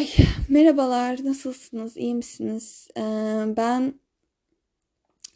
Ay 0.00 0.08
merhabalar 0.48 1.24
nasılsınız 1.24 1.96
iyi 1.96 2.14
misiniz? 2.14 2.88
Ee, 2.96 3.02
ben 3.56 3.94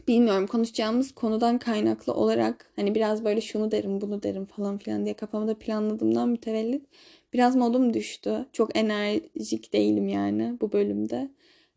bilmiyorum 0.08 0.46
konuşacağımız 0.46 1.12
konudan 1.12 1.58
kaynaklı 1.58 2.14
olarak 2.14 2.72
hani 2.76 2.94
biraz 2.94 3.24
böyle 3.24 3.40
şunu 3.40 3.70
derim 3.70 4.00
bunu 4.00 4.22
derim 4.22 4.44
falan 4.44 4.78
filan 4.78 5.04
diye 5.04 5.14
kafamda 5.14 5.58
planladığımdan 5.58 6.28
mütevellit 6.28 6.86
biraz 7.32 7.56
modum 7.56 7.94
düştü. 7.94 8.46
Çok 8.52 8.76
enerjik 8.76 9.72
değilim 9.72 10.08
yani 10.08 10.56
bu 10.60 10.72
bölümde. 10.72 11.30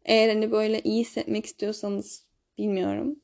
Eğer 0.05 0.29
hani 0.29 0.51
böyle 0.51 0.81
iyi 0.81 1.01
hissetmek 1.01 1.45
istiyorsanız 1.45 2.23
bilmiyorum. 2.57 3.19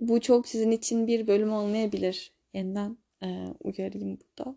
Bu 0.00 0.20
çok 0.20 0.48
sizin 0.48 0.70
için 0.70 1.06
bir 1.06 1.26
bölüm 1.26 1.52
olmayabilir. 1.52 2.32
Yeniden 2.54 2.96
e, 3.22 3.28
uyarayım 3.64 4.18
burada. 4.20 4.56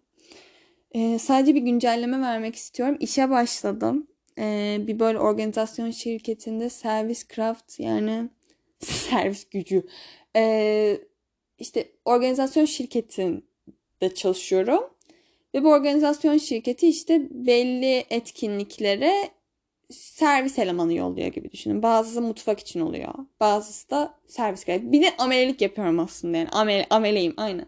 E, 0.91 1.19
sadece 1.19 1.55
bir 1.55 1.61
güncelleme 1.61 2.21
vermek 2.21 2.55
istiyorum. 2.55 2.97
İşe 2.99 3.29
başladım 3.29 4.07
e, 4.39 4.77
bir 4.87 4.99
böyle 4.99 5.19
organizasyon 5.19 5.91
şirketinde 5.91 6.69
servis 6.69 7.27
craft 7.27 7.79
yani 7.79 8.29
servis 8.79 9.49
gücü 9.49 9.83
e, 10.35 10.97
işte 11.59 11.91
organizasyon 12.05 12.65
şirketinde 12.65 14.15
çalışıyorum 14.15 14.83
ve 15.53 15.63
bu 15.63 15.69
organizasyon 15.69 16.37
şirketi 16.37 16.87
işte 16.87 17.27
belli 17.31 18.05
etkinliklere 18.09 19.13
servis 19.91 20.59
elemanı 20.59 20.93
yolluyor 20.93 21.27
gibi 21.27 21.51
düşünün. 21.51 21.83
Bazısı 21.83 22.21
mutfak 22.21 22.59
için 22.59 22.79
oluyor. 22.79 23.13
Bazısı 23.39 23.89
da 23.89 24.19
servis. 24.27 24.67
Bir 24.67 25.01
de 25.01 25.17
amelelik 25.17 25.61
yapıyorum 25.61 25.99
aslında 25.99 26.37
yani. 26.37 26.49
Amele, 26.49 26.85
ameleyim 26.89 27.33
aynen. 27.37 27.65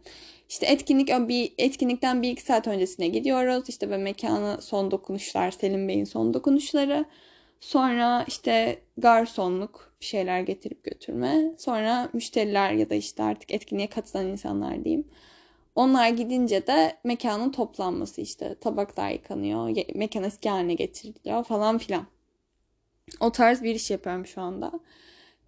İşte 0.50 0.66
etkinlik 0.66 1.10
bir 1.10 1.54
etkinlikten 1.58 2.22
bir 2.22 2.30
iki 2.30 2.42
saat 2.42 2.68
öncesine 2.68 3.08
gidiyoruz. 3.08 3.70
İşte 3.70 3.90
ve 3.90 3.98
mekana 3.98 4.62
son 4.62 4.92
dokunuşlar, 4.92 5.52
Selim 5.52 5.88
Bey'in 5.88 6.06
son 6.06 6.34
dokunuşları. 6.34 7.06
Sonra 7.60 8.26
işte 8.28 8.80
garsonluk 8.98 9.94
bir 10.02 10.06
şeyler 10.06 10.40
getirip 10.40 10.84
götürme. 10.84 11.54
Sonra 11.58 12.10
müşteriler 12.14 12.72
ya 12.72 12.90
da 12.90 12.96
işte 12.96 13.24
artık 13.24 13.52
etkinliğe 13.52 13.88
katılan 13.88 14.28
insanlar 14.28 14.84
diyeyim. 14.84 15.08
Onlar 15.76 16.10
gidince 16.10 16.68
de 16.68 16.98
mekanın 17.04 17.52
toplanması 17.52 18.22
işte 18.22 18.56
tabaklar 18.56 19.10
yıkanıyor, 19.10 19.76
mekan 19.96 20.24
eski 20.24 20.50
haline 20.50 20.74
getiriliyor 20.74 21.44
falan 21.44 21.78
filan. 21.78 22.06
O 23.20 23.32
tarz 23.32 23.64
bir 23.64 23.76
iş 23.76 23.92
yapıyorum 23.92 24.26
şu 24.26 24.42
anda. 24.42 24.72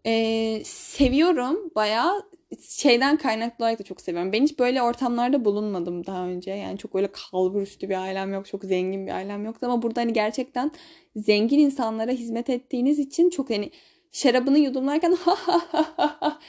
Ee, 0.06 0.62
seviyorum 0.66 1.72
bayağı 1.76 2.24
şeyden 2.70 3.18
kaynaklı 3.18 3.66
olarak 3.66 3.80
da 3.80 3.84
çok 3.84 4.02
seviyorum. 4.02 4.34
Ben 4.34 4.44
hiç 4.44 4.60
böyle 4.60 4.82
ortamlarda 4.82 5.46
bulunmadım 5.46 6.06
daha 6.06 6.28
önce. 6.28 6.52
Yani 6.52 6.78
çok 6.78 6.96
öyle 6.96 7.10
kalbur 7.12 7.62
üstü 7.62 7.90
bir 7.90 8.02
ailem 8.02 8.34
yok. 8.34 8.46
Çok 8.46 8.64
zengin 8.64 9.08
bir 9.08 9.12
ailem 9.12 9.46
yoktu. 9.46 9.66
Ama 9.66 9.82
burada 9.82 10.02
hani 10.02 10.14
gerçekten 10.14 10.72
zengin 11.16 11.60
insanlara 11.60 12.12
hizmet 12.12 12.50
ettiğiniz 12.50 13.00
için 13.00 13.30
çok 13.30 13.50
hani 13.50 13.72
şarabını 14.12 14.60
yudumlarken 14.60 15.12
ha 15.20 15.36
ha 15.36 15.62
ha 15.72 16.18
ha 16.20 16.40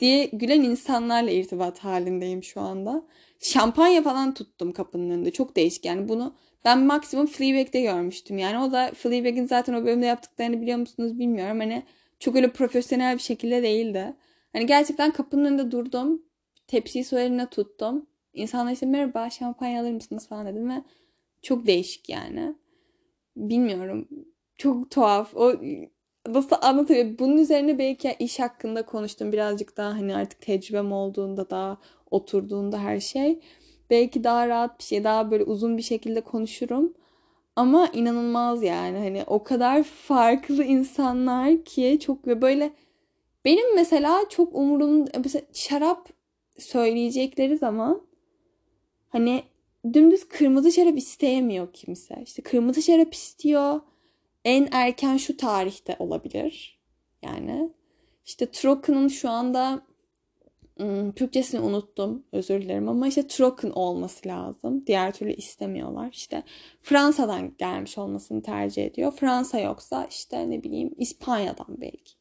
diye 0.00 0.26
gülen 0.32 0.62
insanlarla 0.62 1.30
irtibat 1.30 1.78
halindeyim 1.78 2.42
şu 2.42 2.60
anda. 2.60 3.02
Şampanya 3.40 4.02
falan 4.02 4.34
tuttum 4.34 4.72
kapının 4.72 5.10
önünde. 5.10 5.30
Çok 5.30 5.56
değişik 5.56 5.84
yani 5.84 6.08
bunu 6.08 6.34
ben 6.64 6.78
maksimum 6.86 7.26
Fleabag'de 7.26 7.80
görmüştüm. 7.80 8.38
Yani 8.38 8.58
o 8.58 8.72
da 8.72 8.92
Fleabag'in 8.94 9.46
zaten 9.46 9.74
o 9.74 9.84
bölümde 9.84 10.06
yaptıklarını 10.06 10.60
biliyor 10.60 10.78
musunuz 10.78 11.18
bilmiyorum. 11.18 11.60
Hani 11.60 11.82
çok 12.18 12.36
öyle 12.36 12.52
profesyonel 12.52 13.14
bir 13.14 13.22
şekilde 13.22 13.62
değildi. 13.62 14.16
Hani 14.52 14.66
gerçekten 14.66 15.10
kapının 15.10 15.44
önünde 15.44 15.70
durdum. 15.70 16.22
Tepsiyi 16.66 17.04
sol 17.04 17.16
elimle 17.16 17.46
tuttum. 17.46 18.06
İnsanlar 18.32 18.72
işte 18.72 18.86
merhaba 18.86 19.30
şampanya 19.30 19.82
alır 19.82 19.92
mısınız 19.92 20.28
falan 20.28 20.46
dedim 20.46 20.70
ve 20.70 20.82
çok 21.42 21.66
değişik 21.66 22.08
yani. 22.08 22.54
Bilmiyorum. 23.36 24.08
Çok 24.58 24.90
tuhaf. 24.90 25.36
O 25.36 25.54
nasıl 26.28 26.56
anlatayım? 26.62 27.16
Bunun 27.18 27.38
üzerine 27.38 27.78
belki 27.78 28.16
iş 28.18 28.40
hakkında 28.40 28.86
konuştum 28.86 29.32
birazcık 29.32 29.76
daha 29.76 29.90
hani 29.90 30.16
artık 30.16 30.40
tecrübem 30.40 30.92
olduğunda 30.92 31.50
daha 31.50 31.78
oturduğunda 32.10 32.78
her 32.78 33.00
şey. 33.00 33.40
Belki 33.90 34.24
daha 34.24 34.48
rahat 34.48 34.78
bir 34.78 34.84
şey, 34.84 35.04
daha 35.04 35.30
böyle 35.30 35.44
uzun 35.44 35.76
bir 35.76 35.82
şekilde 35.82 36.20
konuşurum. 36.20 36.94
Ama 37.58 37.88
inanılmaz 37.92 38.62
yani 38.62 38.98
hani 38.98 39.24
o 39.26 39.42
kadar 39.42 39.82
farklı 39.82 40.64
insanlar 40.64 41.64
ki 41.64 41.98
çok 42.00 42.26
ve 42.26 42.42
böyle 42.42 42.70
benim 43.44 43.74
mesela 43.74 44.20
çok 44.28 44.54
umurumda 44.54 45.10
mesela 45.24 45.44
şarap 45.52 46.08
söyleyecekleri 46.58 47.56
zaman 47.56 48.02
hani 49.08 49.42
dümdüz 49.92 50.28
kırmızı 50.28 50.72
şarap 50.72 50.98
isteyemiyor 50.98 51.72
kimse. 51.72 52.22
İşte 52.22 52.42
kırmızı 52.42 52.82
şarap 52.82 53.14
istiyor. 53.14 53.80
En 54.44 54.68
erken 54.72 55.16
şu 55.16 55.36
tarihte 55.36 55.96
olabilir. 55.98 56.80
Yani 57.22 57.70
işte 58.26 58.50
Trocken'ın 58.50 59.08
şu 59.08 59.30
anda 59.30 59.82
Türkçesini 61.16 61.60
unuttum. 61.60 62.24
Özür 62.32 62.62
dilerim 62.62 62.88
ama 62.88 63.08
işte 63.08 63.26
Trocken 63.26 63.70
olması 63.70 64.28
lazım. 64.28 64.86
Diğer 64.86 65.12
türlü 65.12 65.32
istemiyorlar. 65.32 66.08
İşte 66.12 66.42
Fransa'dan 66.82 67.54
gelmiş 67.58 67.98
olmasını 67.98 68.42
tercih 68.42 68.84
ediyor. 68.86 69.12
Fransa 69.12 69.60
yoksa 69.60 70.06
işte 70.10 70.50
ne 70.50 70.62
bileyim 70.62 70.94
İspanya'dan 70.98 71.80
belki. 71.80 72.12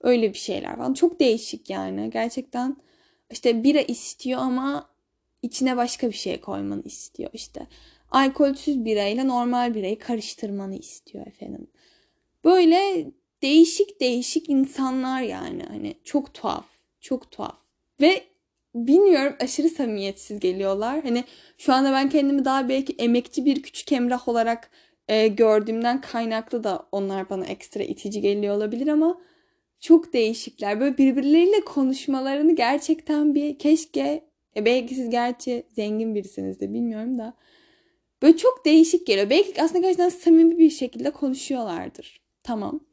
Öyle 0.00 0.32
bir 0.32 0.38
şeyler 0.38 0.76
falan. 0.76 0.94
Çok 0.94 1.20
değişik 1.20 1.70
yani. 1.70 2.10
Gerçekten 2.10 2.76
işte 3.30 3.64
bira 3.64 3.80
istiyor 3.80 4.40
ama 4.40 4.90
içine 5.42 5.76
başka 5.76 6.08
bir 6.08 6.16
şey 6.16 6.40
koymanı 6.40 6.82
istiyor 6.82 7.30
işte. 7.32 7.66
Alkolsüz 8.10 8.84
birayla 8.84 9.24
normal 9.24 9.74
birayı 9.74 9.98
karıştırmanı 9.98 10.76
istiyor 10.76 11.26
efendim. 11.26 11.66
Böyle 12.44 13.10
değişik 13.42 14.00
değişik 14.00 14.48
insanlar 14.48 15.22
yani 15.22 15.62
hani 15.62 15.94
çok 16.04 16.34
tuhaf, 16.34 16.66
çok 17.00 17.30
tuhaf. 17.30 17.59
Ve 18.00 18.22
bilmiyorum 18.74 19.36
aşırı 19.40 19.68
samimiyetsiz 19.68 20.40
geliyorlar. 20.40 21.02
Hani 21.02 21.24
şu 21.58 21.72
anda 21.72 21.92
ben 21.92 22.08
kendimi 22.08 22.44
daha 22.44 22.68
belki 22.68 22.94
emekçi 22.98 23.44
bir 23.44 23.62
küçük 23.62 23.92
emrah 23.92 24.28
olarak 24.28 24.70
e, 25.08 25.28
gördüğümden 25.28 26.00
kaynaklı 26.00 26.64
da 26.64 26.88
onlar 26.92 27.30
bana 27.30 27.46
ekstra 27.46 27.82
itici 27.82 28.20
geliyor 28.20 28.56
olabilir 28.56 28.88
ama 28.88 29.20
çok 29.80 30.12
değişikler. 30.12 30.80
Böyle 30.80 30.98
birbirleriyle 30.98 31.60
konuşmalarını 31.60 32.56
gerçekten 32.56 33.34
bir 33.34 33.58
keşke 33.58 34.24
e 34.56 34.64
belki 34.64 34.94
siz 34.94 35.10
gerçi 35.10 35.66
zengin 35.76 36.14
birisiniz 36.14 36.60
de 36.60 36.72
bilmiyorum 36.72 37.18
da 37.18 37.34
böyle 38.22 38.36
çok 38.36 38.64
değişik 38.64 39.06
geliyor. 39.06 39.30
Belki 39.30 39.62
aslında 39.62 39.80
gerçekten 39.80 40.08
samimi 40.08 40.58
bir 40.58 40.70
şekilde 40.70 41.10
konuşuyorlardır. 41.10 42.20
Tamam. 42.42 42.89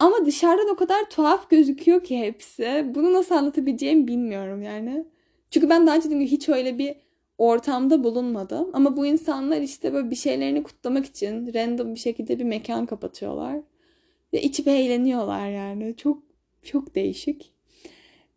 Ama 0.00 0.26
dışarıdan 0.26 0.68
o 0.68 0.76
kadar 0.76 1.10
tuhaf 1.10 1.50
gözüküyor 1.50 2.04
ki 2.04 2.18
hepsi. 2.18 2.86
Bunu 2.94 3.12
nasıl 3.12 3.34
anlatabileceğimi 3.34 4.08
bilmiyorum 4.08 4.62
yani. 4.62 5.04
Çünkü 5.50 5.68
ben 5.68 5.86
daha 5.86 5.96
önce 5.96 6.04
dediğim 6.04 6.24
gibi 6.24 6.30
hiç 6.32 6.48
öyle 6.48 6.78
bir 6.78 6.96
ortamda 7.38 8.04
bulunmadım. 8.04 8.70
Ama 8.72 8.96
bu 8.96 9.06
insanlar 9.06 9.60
işte 9.60 9.92
böyle 9.92 10.10
bir 10.10 10.16
şeylerini 10.16 10.62
kutlamak 10.62 11.06
için 11.06 11.54
random 11.54 11.94
bir 11.94 12.00
şekilde 12.00 12.38
bir 12.38 12.44
mekan 12.44 12.86
kapatıyorlar. 12.86 13.56
Ve 14.32 14.42
içip 14.42 14.68
eğleniyorlar 14.68 15.50
yani. 15.50 15.96
Çok 15.96 16.22
çok 16.62 16.94
değişik. 16.94 17.52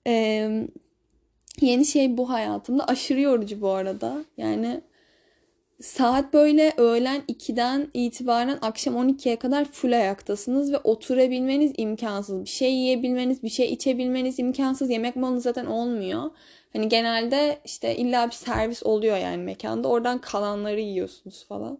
Ee, 0.07 0.67
yeni 1.61 1.85
şey 1.85 2.17
bu 2.17 2.29
hayatımda. 2.29 2.87
Aşırı 2.87 3.21
yorucu 3.21 3.61
bu 3.61 3.69
arada. 3.69 4.25
Yani 4.37 4.81
saat 5.83 6.33
böyle 6.33 6.73
öğlen 6.77 7.21
2'den 7.29 7.87
itibaren 7.93 8.57
akşam 8.61 8.95
12'ye 8.95 9.35
kadar 9.35 9.65
full 9.65 9.91
ayaktasınız 9.91 10.73
ve 10.73 10.77
oturabilmeniz 10.77 11.73
imkansız. 11.77 12.43
Bir 12.43 12.49
şey 12.49 12.73
yiyebilmeniz, 12.73 13.43
bir 13.43 13.49
şey 13.49 13.73
içebilmeniz 13.73 14.39
imkansız. 14.39 14.89
Yemek 14.89 15.15
molanız 15.15 15.43
zaten 15.43 15.65
olmuyor. 15.65 16.31
Hani 16.73 16.89
genelde 16.89 17.59
işte 17.65 17.95
illa 17.95 18.27
bir 18.27 18.31
servis 18.31 18.83
oluyor 18.83 19.17
yani 19.17 19.43
mekanda. 19.43 19.87
Oradan 19.87 20.21
kalanları 20.21 20.79
yiyorsunuz 20.79 21.45
falan. 21.47 21.79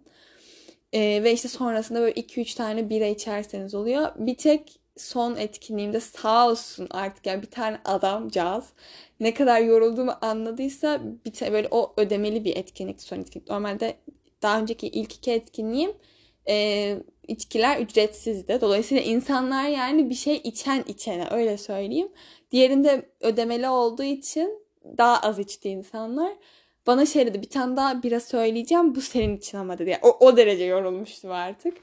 Ee, 0.94 1.24
ve 1.24 1.34
işte 1.34 1.48
sonrasında 1.48 2.02
böyle 2.02 2.22
2-3 2.22 2.58
tane 2.58 2.90
bira 2.90 3.06
içerseniz 3.06 3.76
oluyor. 3.76 4.12
Bir 4.18 4.36
tek 4.36 4.80
son 4.98 5.36
etkinliğimde 5.36 6.00
sağ 6.00 6.50
olsun 6.50 6.88
artık 6.92 7.26
yani 7.26 7.42
bir 7.42 7.52
tane 7.52 7.80
adamcağız 7.86 8.66
ne 9.20 9.34
kadar 9.34 9.62
yorulduğumu 9.62 10.14
anladıysa 10.22 11.02
bir 11.26 11.52
böyle 11.54 11.68
o 11.72 11.94
ödemeli 11.98 12.46
bir 12.46 12.58
etkinlik 12.58 13.02
son 13.02 13.20
etkinlik. 13.20 13.50
Normalde 13.50 13.98
daha 14.42 14.60
önceki 14.60 14.88
ilk 14.88 15.14
iki 15.14 15.32
etkinliğim 15.32 15.92
e, 16.50 16.98
içkiler 17.28 17.80
ücretsizdi. 17.80 18.58
Dolayısıyla 18.62 19.04
insanlar 19.04 19.68
yani 19.68 20.10
bir 20.10 20.16
şey 20.16 20.42
içen 20.44 20.84
içene 20.88 21.28
öyle 21.32 21.58
söyleyeyim. 21.58 22.10
Diğerinde 22.52 23.10
ödemeli 23.22 23.70
olduğu 23.70 24.04
için 24.04 24.64
daha 24.98 25.20
az 25.20 25.40
içti 25.40 25.70
insanlar. 25.70 26.34
Bana 26.88 27.06
şey 27.06 27.26
dedi 27.26 27.42
bir 27.42 27.50
tane 27.50 27.78
daha 27.78 28.04
bira 28.04 28.20
söyleyeceğim 28.20 28.96
bu 28.96 29.02
senin 29.02 29.38
için 29.38 29.58
ama 29.58 29.78
dedi. 29.78 29.90
Yani 29.90 30.02
o, 30.04 30.18
o 30.20 30.38
derece 30.38 30.64
yorulmuştum 30.64 31.32
artık. 31.32 31.78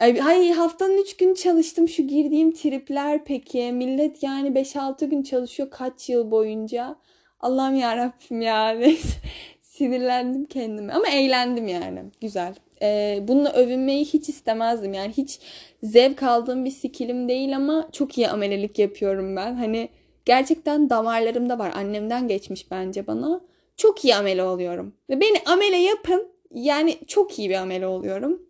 Ay 0.00 0.52
haftanın 0.52 1.02
3 1.02 1.16
gün 1.16 1.34
çalıştım 1.34 1.88
şu 1.88 2.02
girdiğim 2.02 2.52
tripler 2.52 3.24
peki. 3.24 3.72
Millet 3.72 4.22
yani 4.22 4.48
5-6 4.48 5.04
gün 5.06 5.22
çalışıyor 5.22 5.70
kaç 5.70 6.08
yıl 6.08 6.30
boyunca. 6.30 6.96
Allah'ım 7.40 7.74
yarabbim 7.74 8.40
ya. 8.40 8.76
Sinirlendim 9.62 10.44
kendime 10.44 10.92
ama 10.92 11.08
eğlendim 11.08 11.68
yani. 11.68 12.00
Güzel. 12.20 12.54
e, 12.82 13.18
bununla 13.28 13.52
övünmeyi 13.52 14.04
hiç 14.04 14.28
istemezdim. 14.28 14.94
Yani 14.94 15.12
hiç 15.12 15.40
zevk 15.82 16.22
aldığım 16.22 16.64
bir 16.64 16.70
skillim 16.70 17.28
değil 17.28 17.56
ama 17.56 17.88
çok 17.92 18.18
iyi 18.18 18.28
amelelik 18.28 18.78
yapıyorum 18.78 19.36
ben. 19.36 19.54
Hani 19.54 19.88
gerçekten 20.24 20.90
damarlarımda 20.90 21.58
var. 21.58 21.72
Annemden 21.74 22.28
geçmiş 22.28 22.70
bence 22.70 23.06
bana. 23.06 23.40
Çok 23.76 24.04
iyi 24.04 24.14
amele 24.16 24.42
oluyorum. 24.42 24.94
Ve 25.10 25.20
beni 25.20 25.38
amele 25.46 25.76
yapın. 25.76 26.28
Yani 26.54 26.96
çok 27.06 27.38
iyi 27.38 27.50
bir 27.50 27.54
amele 27.54 27.86
oluyorum. 27.86 28.45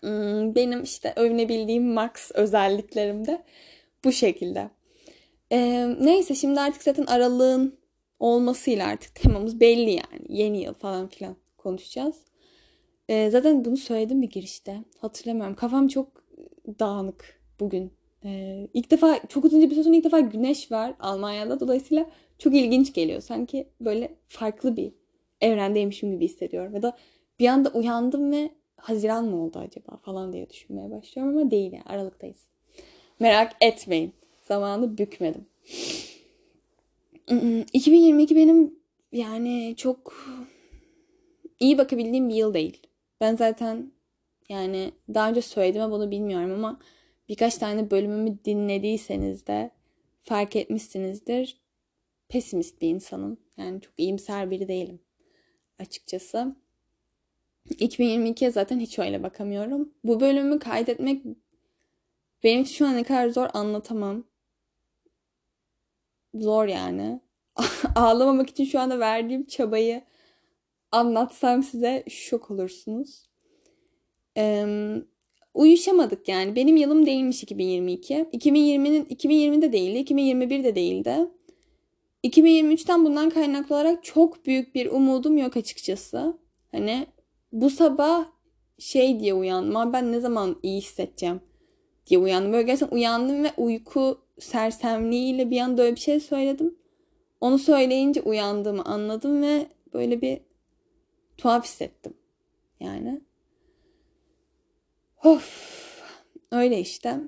Hmm, 0.00 0.54
benim 0.54 0.82
işte 0.82 1.12
övünebildiğim 1.16 1.92
max 1.92 2.30
özelliklerim 2.34 3.26
de 3.26 3.42
bu 4.04 4.12
şekilde. 4.12 4.70
Ee, 5.52 5.88
neyse 6.00 6.34
şimdi 6.34 6.60
artık 6.60 6.82
zaten 6.82 7.06
aralığın 7.06 7.78
olmasıyla 8.20 8.86
artık 8.86 9.14
temamız 9.14 9.60
belli 9.60 9.90
yani. 9.90 10.26
Yeni 10.28 10.62
yıl 10.62 10.74
falan 10.74 11.08
filan 11.08 11.36
konuşacağız. 11.58 12.16
Ee, 13.08 13.30
zaten 13.30 13.64
bunu 13.64 13.76
söyledim 13.76 14.22
bir 14.22 14.30
girişte. 14.30 14.84
Hatırlamıyorum. 14.98 15.54
Kafam 15.54 15.88
çok 15.88 16.08
dağınık 16.78 17.40
bugün. 17.60 17.92
Ee, 18.24 18.68
ilk 18.74 18.90
defa 18.90 19.20
çok 19.28 19.44
uzun 19.44 19.70
bir 19.70 19.82
süre 19.82 19.96
ilk 19.96 20.04
defa 20.04 20.20
güneş 20.20 20.72
var 20.72 20.94
Almanya'da. 21.00 21.60
Dolayısıyla 21.60 22.06
çok 22.38 22.54
ilginç 22.54 22.94
geliyor. 22.94 23.20
Sanki 23.20 23.68
böyle 23.80 24.14
farklı 24.28 24.76
bir 24.76 24.92
evrendeymişim 25.40 26.12
gibi 26.12 26.24
hissediyorum. 26.24 26.74
Ya 26.74 26.82
da 26.82 26.96
bir 27.38 27.48
anda 27.48 27.68
uyandım 27.68 28.32
ve 28.32 28.50
Haziran 28.76 29.24
mı 29.24 29.44
oldu 29.44 29.58
acaba 29.58 29.96
falan 29.96 30.32
diye 30.32 30.50
düşünmeye 30.50 30.90
başlıyorum 30.90 31.38
ama 31.38 31.50
değil 31.50 31.72
yani 31.72 31.84
Aralıktayız. 31.86 32.46
Merak 33.20 33.52
etmeyin. 33.60 34.12
Zamanı 34.42 34.98
bükmedim. 34.98 35.46
2022 37.72 38.36
benim 38.36 38.74
yani 39.12 39.74
çok 39.76 40.14
iyi 41.60 41.78
bakabildiğim 41.78 42.28
bir 42.28 42.34
yıl 42.34 42.54
değil. 42.54 42.86
Ben 43.20 43.36
zaten 43.36 43.92
yani 44.48 44.92
daha 45.14 45.30
önce 45.30 45.42
söyledim 45.42 45.82
ama 45.82 45.94
bunu 45.96 46.10
bilmiyorum 46.10 46.52
ama 46.52 46.80
birkaç 47.28 47.58
tane 47.58 47.90
bölümümü 47.90 48.38
dinlediyseniz 48.44 49.46
de 49.46 49.70
fark 50.22 50.56
etmişsinizdir. 50.56 51.60
Pesimist 52.28 52.80
bir 52.80 52.88
insanım. 52.88 53.38
Yani 53.56 53.80
çok 53.80 53.92
iyimser 53.98 54.50
biri 54.50 54.68
değilim 54.68 55.00
açıkçası. 55.78 56.56
2022'ye 57.70 58.50
zaten 58.50 58.80
hiç 58.80 58.98
öyle 58.98 59.22
bakamıyorum. 59.22 59.92
Bu 60.04 60.20
bölümü 60.20 60.58
kaydetmek 60.58 61.22
benim 62.44 62.62
için 62.62 62.74
şu 62.74 62.86
an 62.86 62.96
ne 62.96 63.04
kadar 63.04 63.28
zor 63.28 63.48
anlatamam. 63.54 64.24
Zor 66.34 66.66
yani. 66.66 67.20
Ağlamamak 67.94 68.50
için 68.50 68.64
şu 68.64 68.80
anda 68.80 68.98
verdiğim 68.98 69.46
çabayı 69.46 70.02
anlatsam 70.92 71.62
size 71.62 72.04
şok 72.08 72.50
olursunuz. 72.50 73.26
Ee, 74.36 74.66
uyuşamadık 75.54 76.28
yani. 76.28 76.56
Benim 76.56 76.76
yılım 76.76 77.06
değilmiş 77.06 77.42
2022. 77.42 78.14
2020'nin 78.14 79.04
2020'de 79.04 79.72
değildi, 79.72 80.14
2021'de 80.14 80.74
değildi. 80.74 81.16
2023'ten 82.24 83.04
bundan 83.04 83.30
kaynaklı 83.30 83.74
olarak 83.74 84.04
çok 84.04 84.46
büyük 84.46 84.74
bir 84.74 84.86
umudum 84.86 85.38
yok 85.38 85.56
açıkçası. 85.56 86.38
Hani 86.72 87.06
bu 87.60 87.70
sabah 87.70 88.26
şey 88.78 89.20
diye 89.20 89.34
uyandım. 89.34 89.92
Ben 89.92 90.12
ne 90.12 90.20
zaman 90.20 90.56
iyi 90.62 90.80
hissedeceğim 90.80 91.40
diye 92.06 92.20
uyandım. 92.20 92.52
Böyle 92.52 92.62
gerçekten 92.62 92.96
uyandım 92.96 93.44
ve 93.44 93.52
uyku 93.56 94.18
sersemliğiyle 94.38 95.50
bir 95.50 95.60
anda 95.60 95.82
öyle 95.82 95.94
bir 95.94 96.00
şey 96.00 96.20
söyledim. 96.20 96.78
Onu 97.40 97.58
söyleyince 97.58 98.22
uyandığımı 98.22 98.84
anladım 98.84 99.42
ve 99.42 99.66
böyle 99.94 100.20
bir 100.20 100.40
tuhaf 101.38 101.64
hissettim. 101.64 102.14
Yani. 102.80 103.20
Of. 105.24 105.76
Öyle 106.52 106.80
işte. 106.80 107.20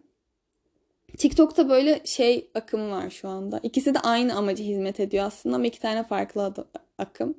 TikTok'ta 1.18 1.68
böyle 1.68 2.00
şey 2.04 2.50
akımı 2.54 2.90
var 2.90 3.10
şu 3.10 3.28
anda. 3.28 3.60
İkisi 3.62 3.94
de 3.94 4.00
aynı 4.00 4.34
amaca 4.34 4.64
hizmet 4.64 5.00
ediyor 5.00 5.24
aslında 5.24 5.56
ama 5.56 5.66
iki 5.66 5.80
tane 5.80 6.04
farklı 6.04 6.54
akım. 6.98 7.34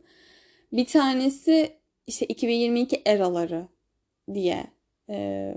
Bir 0.74 0.86
tanesi 0.86 1.79
işte 2.10 2.26
2022 2.26 3.02
eraları 3.06 3.68
diye 4.34 4.68
e, 5.10 5.54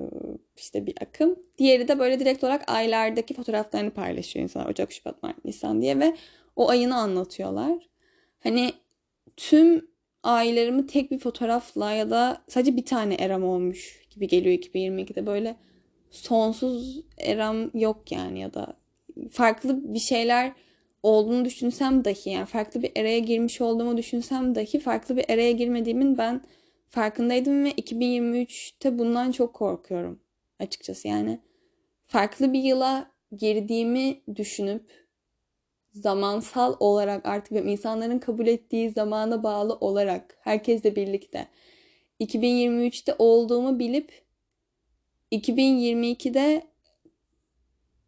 işte 0.56 0.86
bir 0.86 0.94
akım. 1.00 1.36
Diğeri 1.58 1.88
de 1.88 1.98
böyle 1.98 2.20
direkt 2.20 2.44
olarak 2.44 2.70
aylardaki 2.70 3.34
fotoğraflarını 3.34 3.90
paylaşıyor 3.90 4.42
insanlar. 4.42 4.70
Ocak, 4.70 4.92
Şubat, 4.92 5.22
Mart, 5.22 5.44
Nisan 5.44 5.82
diye 5.82 5.98
ve 5.98 6.16
o 6.56 6.68
ayını 6.68 6.96
anlatıyorlar. 6.96 7.88
Hani 8.42 8.72
tüm 9.36 9.88
aylarımı 10.22 10.86
tek 10.86 11.10
bir 11.10 11.18
fotoğrafla 11.18 11.92
ya 11.92 12.10
da 12.10 12.42
sadece 12.48 12.76
bir 12.76 12.84
tane 12.84 13.14
eram 13.14 13.44
olmuş 13.44 14.06
gibi 14.10 14.28
geliyor 14.28 14.58
2022'de. 14.58 15.26
Böyle 15.26 15.56
sonsuz 16.10 17.00
eram 17.18 17.70
yok 17.74 18.12
yani 18.12 18.40
ya 18.40 18.54
da 18.54 18.76
farklı 19.30 19.94
bir 19.94 19.98
şeyler 19.98 20.52
olduğunu 21.02 21.44
düşünsem 21.44 22.04
dahi 22.04 22.30
yani 22.30 22.46
farklı 22.46 22.82
bir 22.82 22.92
eraya 22.96 23.18
girmiş 23.18 23.60
olduğumu 23.60 23.96
düşünsem 23.96 24.54
dahi 24.54 24.80
farklı 24.80 25.16
bir 25.16 25.24
eraya 25.28 25.52
girmediğimin 25.52 26.18
ben 26.18 26.42
farkındaydım 26.88 27.64
ve 27.64 27.70
2023'te 27.70 28.98
bundan 28.98 29.32
çok 29.32 29.54
korkuyorum 29.54 30.20
açıkçası. 30.58 31.08
Yani 31.08 31.40
farklı 32.06 32.52
bir 32.52 32.62
yıla 32.62 33.10
girdiğimi 33.36 34.20
düşünüp 34.36 35.02
zamansal 35.92 36.76
olarak 36.80 37.26
artık 37.26 37.66
insanların 37.66 38.18
kabul 38.18 38.46
ettiği 38.46 38.90
zamana 38.90 39.42
bağlı 39.42 39.74
olarak 39.74 40.36
herkesle 40.40 40.96
birlikte 40.96 41.48
2023'te 42.20 43.14
olduğumu 43.18 43.78
bilip 43.78 44.22
2022'de 45.32 46.62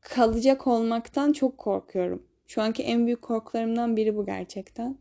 kalacak 0.00 0.66
olmaktan 0.66 1.32
çok 1.32 1.58
korkuyorum. 1.58 2.33
Şu 2.46 2.62
anki 2.62 2.82
en 2.82 3.06
büyük 3.06 3.22
korkularımdan 3.22 3.96
biri 3.96 4.16
bu 4.16 4.26
gerçekten. 4.26 4.98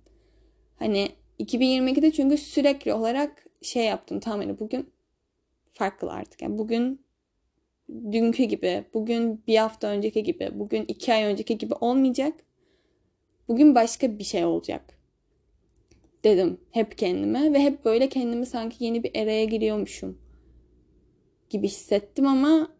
Hani 0.79 1.09
2022'de 1.39 2.11
çünkü 2.11 2.37
sürekli 2.37 2.93
olarak 2.93 3.45
şey 3.61 3.85
yaptım. 3.85 4.19
Tamam 4.19 4.39
hani 4.39 4.59
bugün 4.59 4.89
farklı 5.73 6.11
artık. 6.11 6.41
Yani 6.41 6.57
bugün 6.57 7.05
dünkü 7.89 8.43
gibi, 8.43 8.85
bugün 8.93 9.43
bir 9.47 9.57
hafta 9.57 9.87
önceki 9.87 10.23
gibi, 10.23 10.51
bugün 10.53 10.85
iki 10.87 11.13
ay 11.13 11.23
önceki 11.23 11.57
gibi 11.57 11.73
olmayacak. 11.73 12.33
Bugün 13.47 13.75
başka 13.75 14.19
bir 14.19 14.23
şey 14.23 14.45
olacak. 14.45 14.99
Dedim 16.23 16.57
hep 16.71 16.97
kendime 16.97 17.53
ve 17.53 17.59
hep 17.59 17.85
böyle 17.85 18.09
kendimi 18.09 18.45
sanki 18.45 18.83
yeni 18.83 19.03
bir 19.03 19.11
eraya 19.15 19.45
giriyormuşum 19.45 20.17
gibi 21.49 21.67
hissettim 21.67 22.27
ama 22.27 22.71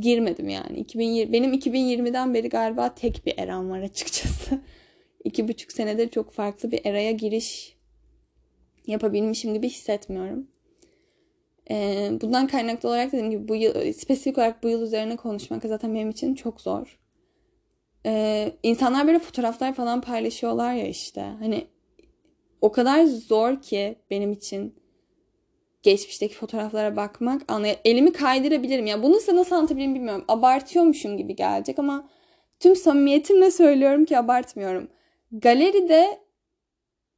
girmedim 0.00 0.48
yani. 0.48 0.78
2020, 0.78 1.32
benim 1.32 1.52
2020'den 1.52 2.34
beri 2.34 2.48
galiba 2.48 2.94
tek 2.94 3.26
bir 3.26 3.34
eram 3.38 3.70
var 3.70 3.80
açıkçası. 3.80 4.60
İki 5.24 5.48
buçuk 5.48 5.72
senedir 5.72 6.08
çok 6.08 6.32
farklı 6.32 6.70
bir 6.70 6.80
eraya 6.84 7.12
giriş 7.12 7.76
yapabilmişim 8.86 9.54
gibi 9.54 9.68
hissetmiyorum. 9.68 10.48
Ee, 11.70 12.10
bundan 12.20 12.46
kaynaklı 12.46 12.88
olarak 12.88 13.12
dediğim 13.12 13.30
gibi 13.30 13.48
bu 13.48 13.56
yıl, 13.56 13.92
spesifik 13.92 14.38
olarak 14.38 14.62
bu 14.62 14.68
yıl 14.68 14.82
üzerine 14.82 15.16
konuşmak 15.16 15.62
zaten 15.62 15.94
benim 15.94 16.10
için 16.10 16.34
çok 16.34 16.60
zor. 16.60 16.98
Ee, 18.06 18.52
insanlar 18.62 19.06
böyle 19.06 19.18
fotoğraflar 19.18 19.74
falan 19.74 20.00
paylaşıyorlar 20.00 20.74
ya 20.74 20.88
işte. 20.88 21.20
Hani 21.20 21.66
o 22.60 22.72
kadar 22.72 23.04
zor 23.04 23.62
ki 23.62 23.96
benim 24.10 24.32
için 24.32 24.74
geçmişteki 25.90 26.34
fotoğraflara 26.34 26.96
bakmak. 26.96 27.42
Anlay 27.48 27.78
elimi 27.84 28.12
kaydırabilirim. 28.12 28.86
Ya 28.86 28.90
yani 28.90 29.02
bunu 29.02 29.20
size 29.20 29.36
nasıl 29.36 29.56
anlatabilirim 29.56 29.94
bilmiyorum. 29.94 30.24
Abartıyormuşum 30.28 31.16
gibi 31.16 31.36
gelecek 31.36 31.78
ama 31.78 32.08
tüm 32.60 32.76
samimiyetimle 32.76 33.50
söylüyorum 33.50 34.04
ki 34.04 34.18
abartmıyorum. 34.18 34.88
Galeride 35.32 36.20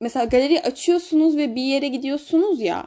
mesela 0.00 0.24
galeriyi 0.24 0.60
açıyorsunuz 0.60 1.36
ve 1.36 1.54
bir 1.54 1.62
yere 1.62 1.88
gidiyorsunuz 1.88 2.60
ya. 2.60 2.86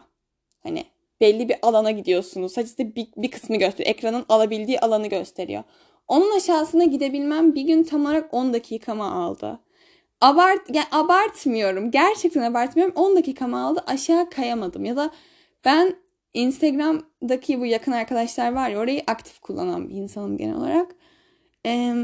Hani 0.63 0.85
belli 1.21 1.49
bir 1.49 1.55
alana 1.61 1.91
gidiyorsunuz. 1.91 2.53
Sadece 2.53 2.95
bir, 2.95 3.07
bir 3.17 3.31
kısmı 3.31 3.55
gösteriyor. 3.55 3.95
Ekranın 3.95 4.25
alabildiği 4.29 4.79
alanı 4.79 5.07
gösteriyor. 5.07 5.63
Onun 6.07 6.37
aşağısına 6.37 6.83
gidebilmem 6.83 7.55
bir 7.55 7.61
gün 7.61 7.83
tam 7.83 8.05
olarak 8.05 8.33
10 8.33 8.53
dakikamı 8.53 9.13
aldı. 9.13 9.59
Abart, 10.21 10.75
yani 10.75 10.87
abartmıyorum. 10.91 11.91
Gerçekten 11.91 12.41
abartmıyorum. 12.41 12.95
10 12.95 13.15
dakikamı 13.15 13.65
aldı. 13.65 13.83
Aşağı 13.87 14.29
kayamadım. 14.29 14.85
Ya 14.85 14.95
da 14.95 15.11
ben 15.65 15.95
Instagram'daki 16.33 17.59
bu 17.59 17.65
yakın 17.65 17.91
arkadaşlar 17.91 18.53
var 18.53 18.69
ya 18.69 18.79
orayı 18.79 19.03
aktif 19.07 19.39
kullanan 19.39 19.89
bir 19.89 19.95
insanım 19.95 20.37
genel 20.37 20.55
olarak. 20.55 20.95
Ee, 21.65 21.95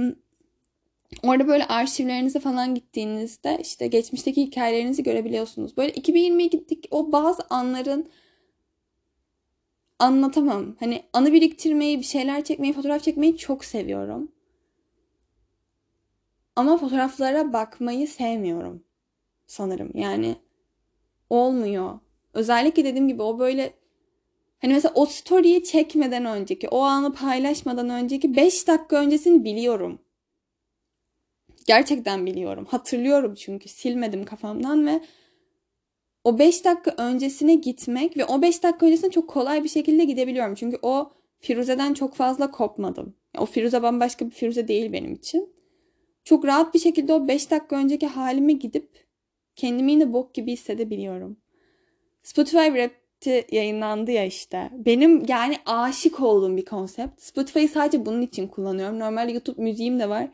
orada 1.23 1.47
böyle 1.47 1.65
arşivlerinize 1.65 2.39
falan 2.39 2.75
gittiğinizde 2.75 3.57
işte 3.61 3.87
geçmişteki 3.87 4.41
hikayelerinizi 4.41 5.03
görebiliyorsunuz. 5.03 5.77
Böyle 5.77 5.91
2022'deki 5.91 6.87
o 6.91 7.11
bazı 7.11 7.43
anların 7.49 8.09
anlatamam. 9.99 10.75
Hani 10.79 11.03
anı 11.13 11.33
biriktirmeyi, 11.33 11.99
bir 11.99 12.03
şeyler 12.03 12.43
çekmeyi, 12.43 12.73
fotoğraf 12.73 13.03
çekmeyi 13.03 13.37
çok 13.37 13.65
seviyorum. 13.65 14.31
Ama 16.55 16.77
fotoğraflara 16.77 17.53
bakmayı 17.53 18.07
sevmiyorum 18.07 18.83
sanırım. 19.47 19.91
Yani 19.93 20.35
olmuyor. 21.29 21.99
Özellikle 22.33 22.85
dediğim 22.85 23.07
gibi 23.07 23.21
o 23.21 23.39
böyle 23.39 23.73
Hani 24.61 24.73
mesela 24.73 24.91
o 24.95 25.05
story'yi 25.05 25.63
çekmeden 25.63 26.25
önceki, 26.25 26.67
o 26.67 26.79
anı 26.79 27.13
paylaşmadan 27.13 27.89
önceki 27.89 28.35
5 28.35 28.67
dakika 28.67 28.95
öncesini 28.95 29.43
biliyorum. 29.43 29.99
Gerçekten 31.67 32.25
biliyorum. 32.25 32.65
Hatırlıyorum 32.65 33.35
çünkü 33.35 33.69
silmedim 33.69 34.25
kafamdan 34.25 34.87
ve 34.87 35.01
o 36.23 36.39
5 36.39 36.65
dakika 36.65 36.95
öncesine 36.97 37.55
gitmek 37.55 38.17
ve 38.17 38.25
o 38.25 38.41
5 38.41 38.63
dakika 38.63 38.85
öncesine 38.85 39.11
çok 39.11 39.29
kolay 39.29 39.63
bir 39.63 39.69
şekilde 39.69 40.03
gidebiliyorum. 40.03 40.55
Çünkü 40.55 40.77
o 40.81 41.11
Firuze'den 41.39 41.93
çok 41.93 42.15
fazla 42.15 42.51
kopmadım. 42.51 43.15
O 43.37 43.45
Firuze 43.45 43.81
bambaşka 43.83 44.25
bir 44.25 44.31
Firuze 44.31 44.67
değil 44.67 44.93
benim 44.93 45.13
için. 45.13 45.53
Çok 46.23 46.45
rahat 46.45 46.73
bir 46.73 46.79
şekilde 46.79 47.13
o 47.13 47.27
5 47.27 47.51
dakika 47.51 47.75
önceki 47.75 48.07
halime 48.07 48.53
gidip 48.53 49.07
kendimi 49.55 49.91
yine 49.91 50.13
bok 50.13 50.33
gibi 50.33 50.51
hissedebiliyorum. 50.51 51.37
Spotify 52.23 52.57
Rap'ti 52.57 53.45
yayınlandı 53.51 54.11
ya 54.11 54.25
işte. 54.25 54.69
Benim 54.73 55.25
yani 55.27 55.57
aşık 55.65 56.19
olduğum 56.19 56.57
bir 56.57 56.65
konsept. 56.65 57.21
Spotify'ı 57.21 57.67
sadece 57.67 58.05
bunun 58.05 58.21
için 58.21 58.47
kullanıyorum. 58.47 58.99
Normalde 58.99 59.31
YouTube 59.31 59.61
müziğim 59.61 59.99
de 59.99 60.09
var. 60.09 60.27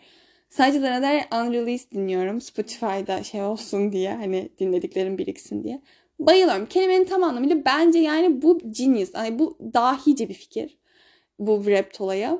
Sadece 0.49 0.81
Lana 0.81 1.21
Unreleased 1.31 1.91
dinliyorum. 1.91 2.41
Spotify'da 2.41 3.23
şey 3.23 3.41
olsun 3.41 3.91
diye. 3.91 4.13
Hani 4.13 4.49
dinlediklerim 4.59 5.17
biriksin 5.17 5.63
diye. 5.63 5.81
Bayılıyorum. 6.19 6.65
Kelimenin 6.65 7.05
tam 7.05 7.23
anlamıyla 7.23 7.65
bence 7.65 7.99
yani 7.99 8.41
bu 8.41 8.59
genius. 8.69 9.11
Yani 9.15 9.39
bu 9.39 9.57
dahice 9.73 10.29
bir 10.29 10.33
fikir. 10.33 10.77
Bu 11.39 11.65
rap 11.67 12.01
olaya. 12.01 12.39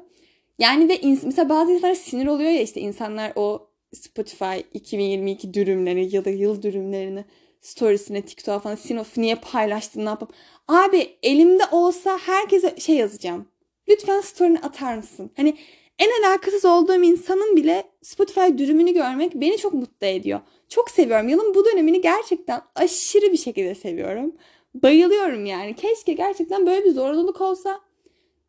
Yani 0.59 0.89
ve 0.89 0.99
mesela 1.23 1.49
bazı 1.49 1.71
insanlar 1.71 1.95
sinir 1.95 2.27
oluyor 2.27 2.51
ya 2.51 2.61
işte 2.61 2.81
insanlar 2.81 3.31
o 3.35 3.67
Spotify 3.93 4.59
2022 4.73 5.53
dürümleri 5.53 6.15
ya 6.15 6.25
da 6.25 6.29
yıl 6.29 6.61
dürümlerini 6.61 7.25
storiesine, 7.65 8.21
TikTok'a 8.21 8.59
falan 8.59 8.75
Sinof 8.75 9.17
niye 9.17 9.35
paylaştın 9.35 10.05
ne 10.05 10.09
yapıp. 10.09 10.33
Abi 10.67 11.17
elimde 11.23 11.63
olsa 11.71 12.17
herkese 12.17 12.75
şey 12.79 12.95
yazacağım. 12.95 13.45
Lütfen 13.89 14.21
story'ni 14.21 14.59
atar 14.59 14.95
mısın? 14.95 15.31
Hani 15.37 15.57
en 15.99 16.09
alakasız 16.23 16.65
olduğum 16.65 17.03
insanın 17.03 17.55
bile 17.55 17.83
Spotify 18.01 18.57
dürümünü 18.57 18.93
görmek 18.93 19.35
beni 19.35 19.57
çok 19.57 19.73
mutlu 19.73 20.07
ediyor. 20.07 20.39
Çok 20.69 20.89
seviyorum. 20.89 21.29
Yılın 21.29 21.55
bu 21.55 21.65
dönemini 21.65 22.01
gerçekten 22.01 22.61
aşırı 22.75 23.31
bir 23.31 23.37
şekilde 23.37 23.75
seviyorum. 23.75 24.35
Bayılıyorum 24.73 25.45
yani. 25.45 25.75
Keşke 25.75 26.13
gerçekten 26.13 26.65
böyle 26.65 26.85
bir 26.85 26.91
zorunluluk 26.91 27.41
olsa. 27.41 27.81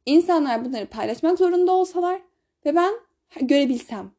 İnsanlar 0.07 0.65
bunları 0.65 0.87
paylaşmak 0.87 1.39
zorunda 1.39 1.73
olsalar 1.73 2.21
ve 2.67 2.75
ben 2.75 2.95
görebilsem. 3.41 4.16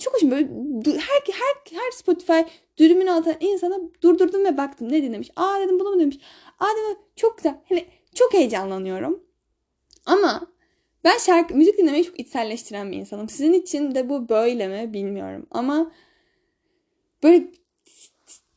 Çok 0.00 0.14
hoşuma 0.14 0.32
böyle 0.32 0.98
her, 0.98 1.22
her, 1.32 1.76
her 1.78 1.90
Spotify 1.90 2.40
dürümünü 2.78 3.10
atan 3.10 3.34
insana 3.40 3.80
durdurdum 4.02 4.44
ve 4.44 4.56
baktım 4.56 4.92
ne 4.92 5.02
dinlemiş. 5.02 5.30
Aa 5.36 5.60
dedim 5.60 5.80
bunu 5.80 5.90
mu 5.90 6.00
demiş. 6.00 6.18
Aa 6.58 6.68
dedim 6.68 7.02
çok 7.16 7.36
güzel. 7.36 7.54
Hani 7.68 7.84
çok 8.14 8.34
heyecanlanıyorum. 8.34 9.22
Ama 10.06 10.46
ben 11.04 11.18
şarkı, 11.18 11.54
müzik 11.54 11.78
dinlemeyi 11.78 12.04
çok 12.04 12.20
içselleştiren 12.20 12.92
bir 12.92 12.96
insanım. 12.96 13.28
Sizin 13.28 13.52
için 13.52 13.94
de 13.94 14.08
bu 14.08 14.28
böyle 14.28 14.68
mi 14.68 14.92
bilmiyorum. 14.92 15.46
Ama 15.50 15.92
böyle 17.22 17.44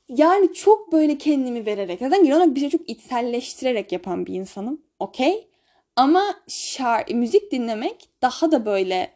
yani 0.10 0.54
çok 0.54 0.92
böyle 0.92 1.18
kendimi 1.18 1.66
vererek 1.66 2.00
zaten 2.00 2.24
genel 2.24 2.38
olarak 2.38 2.56
bir 2.56 2.60
şey 2.60 2.70
çok 2.70 2.90
içselleştirerek 2.90 3.92
yapan 3.92 4.26
bir 4.26 4.34
insanım. 4.34 4.82
Okey. 5.00 5.48
Ama 5.96 6.24
şarkı, 6.48 7.16
müzik 7.16 7.52
dinlemek 7.52 8.10
daha 8.22 8.52
da 8.52 8.66
böyle 8.66 9.14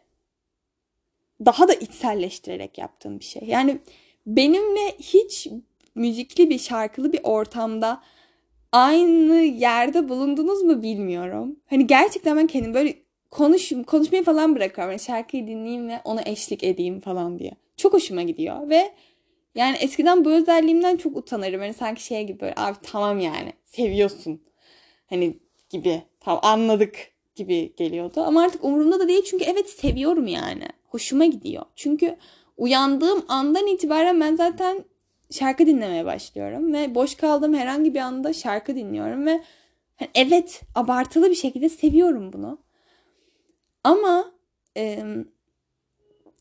daha 1.44 1.68
da 1.68 1.74
içselleştirerek 1.74 2.78
yaptığım 2.78 3.18
bir 3.18 3.24
şey. 3.24 3.42
Yani 3.46 3.78
benimle 4.26 4.94
hiç 4.98 5.48
müzikli 5.94 6.50
bir 6.50 6.58
şarkılı 6.58 7.12
bir 7.12 7.20
ortamda 7.22 8.02
aynı 8.72 9.34
yerde 9.34 10.08
bulundunuz 10.08 10.62
mu 10.62 10.82
bilmiyorum. 10.82 11.56
Hani 11.66 11.86
gerçekten 11.86 12.36
ben 12.36 12.46
kendim 12.46 12.74
böyle 12.74 12.94
konuş 13.30 13.72
konuşmayı 13.86 14.24
falan 14.24 14.56
bırakıyorum. 14.56 14.90
Yani 14.90 15.00
şarkıyı 15.00 15.46
dinleyeyim 15.46 15.88
ve 15.88 16.00
ona 16.04 16.22
eşlik 16.26 16.64
edeyim 16.64 17.00
falan 17.00 17.38
diye. 17.38 17.52
Çok 17.76 17.92
hoşuma 17.92 18.22
gidiyor 18.22 18.68
ve 18.68 18.90
yani 19.54 19.76
eskiden 19.76 20.24
bu 20.24 20.32
özelliğimden 20.32 20.96
çok 20.96 21.16
utanırım. 21.16 21.60
Hani 21.60 21.74
sanki 21.74 22.04
şey 22.04 22.26
gibi 22.26 22.40
böyle 22.40 22.54
abi 22.56 22.76
tamam 22.82 23.18
yani 23.20 23.52
seviyorsun. 23.64 24.42
Hani 25.06 25.38
gibi 25.70 26.02
tamam 26.20 26.40
anladık 26.42 27.12
gibi 27.34 27.72
geliyordu. 27.76 28.20
Ama 28.20 28.42
artık 28.42 28.64
umurumda 28.64 29.00
da 29.00 29.08
değil 29.08 29.24
çünkü 29.24 29.44
evet 29.44 29.70
seviyorum 29.70 30.26
yani. 30.26 30.68
Hoşuma 30.88 31.24
gidiyor. 31.24 31.64
Çünkü 31.76 32.16
uyandığım 32.56 33.24
andan 33.28 33.66
itibaren 33.66 34.20
ben 34.20 34.36
zaten 34.36 34.84
şarkı 35.30 35.66
dinlemeye 35.66 36.04
başlıyorum 36.04 36.72
ve 36.72 36.94
boş 36.94 37.14
kaldığım 37.14 37.54
herhangi 37.54 37.94
bir 37.94 38.00
anda 38.00 38.32
şarkı 38.32 38.76
dinliyorum 38.76 39.26
ve 39.26 39.42
hani 39.96 40.10
evet 40.14 40.62
abartılı 40.74 41.30
bir 41.30 41.34
şekilde 41.34 41.68
seviyorum 41.68 42.32
bunu. 42.32 42.58
Ama 43.84 44.32
e, 44.76 45.04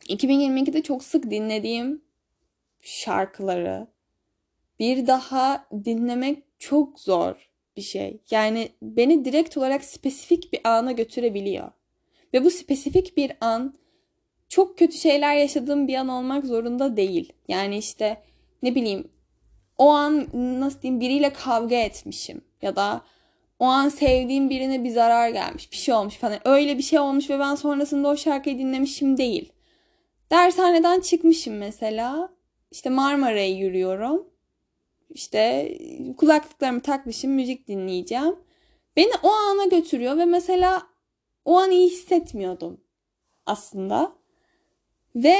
2022'de 0.10 0.84
çok 0.84 1.04
sık 1.04 1.32
dinlediğim 1.32 2.01
şarkıları 2.82 3.88
bir 4.80 5.08
daha 5.08 5.68
dinlemek 5.86 6.44
çok 6.60 7.00
zor 7.00 7.50
bir 7.77 7.82
şey. 7.82 8.22
Yani 8.32 8.70
beni 8.82 9.25
direkt 9.25 9.58
olarak 9.58 9.84
spesifik 9.84 10.54
bir 10.54 10.60
ana 10.63 10.92
götürebiliyor. 10.92 11.72
Ve 12.34 12.44
bu 12.44 12.50
spesifik 12.50 13.18
bir 13.18 13.32
an 13.42 13.74
çok 14.50 14.77
kötü 14.77 14.98
şeyler 14.98 15.36
yaşadığım 15.36 15.88
bir 15.88 15.96
an 15.96 16.08
olmak 16.08 16.46
zorunda 16.46 16.98
değil. 16.98 17.34
Yani 17.48 17.77
işte 17.77 18.22
ne 18.63 18.75
bileyim 18.75 19.12
o 19.77 19.89
an 19.89 20.27
nasıl 20.34 20.82
diyeyim 20.82 21.01
biriyle 21.01 21.34
kavga 21.34 21.75
etmişim 21.75 22.42
ya 22.62 22.75
da 22.75 23.01
o 23.60 23.66
an 23.66 23.89
sevdiğim 23.89 24.50
birine 24.50 24.84
bir 24.84 24.89
zarar 24.89 25.30
gelmiş, 25.30 25.72
bir 25.72 25.77
şey 25.77 25.94
olmuş 25.94 26.16
falan. 26.16 26.39
Öyle 26.46 26.77
bir 26.77 26.84
şey 26.84 27.00
olmuş 27.00 27.30
ve 27.30 27.39
ben 27.39 27.56
sonrasında 27.56 28.08
o 28.08 28.18
şarkıyı 28.18 28.60
dinlemişim 28.60 29.18
değil. 29.18 29.51
Dershaneden 30.32 31.00
çıkmışım 31.00 31.58
mesela. 31.58 32.30
İşte 32.72 32.89
Marmara'ya 32.89 33.48
yürüyorum. 33.48 34.27
İşte 35.10 35.72
kulaklıklarımı 36.18 36.82
takmışım, 36.82 37.32
müzik 37.32 37.68
dinleyeceğim. 37.68 38.36
Beni 38.96 39.12
o 39.24 39.30
ana 39.30 39.66
götürüyor 39.66 40.18
ve 40.18 40.25
mesela 40.25 40.84
o 41.46 41.58
an 41.58 41.72
iyi 41.72 41.89
hissetmiyordum 41.89 42.82
aslında. 43.46 44.12
Ve 45.17 45.36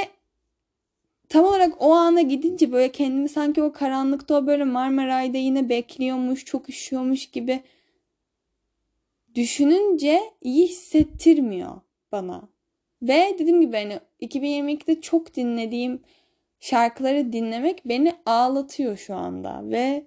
tam 1.28 1.44
olarak 1.44 1.82
o 1.82 1.92
ana 1.92 2.22
gidince 2.22 2.72
böyle 2.72 2.92
kendimi 2.92 3.28
sanki 3.28 3.62
o 3.62 3.72
karanlıkta 3.72 4.34
o 4.34 4.46
böyle 4.46 4.64
Marmaray'da 4.64 5.38
yine 5.38 5.68
bekliyormuş, 5.68 6.44
çok 6.44 6.68
üşüyormuş 6.68 7.26
gibi 7.30 7.60
düşününce 9.34 10.20
iyi 10.40 10.68
hissettirmiyor 10.68 11.80
bana. 12.12 12.48
Ve 13.02 13.36
dediğim 13.38 13.60
gibi 13.60 13.76
hani 13.76 14.00
2022'de 14.20 15.00
çok 15.00 15.36
dinlediğim 15.36 16.00
şarkıları 16.60 17.32
dinlemek 17.32 17.82
beni 17.84 18.14
ağlatıyor 18.26 18.96
şu 18.96 19.14
anda 19.14 19.60
ve 19.64 20.06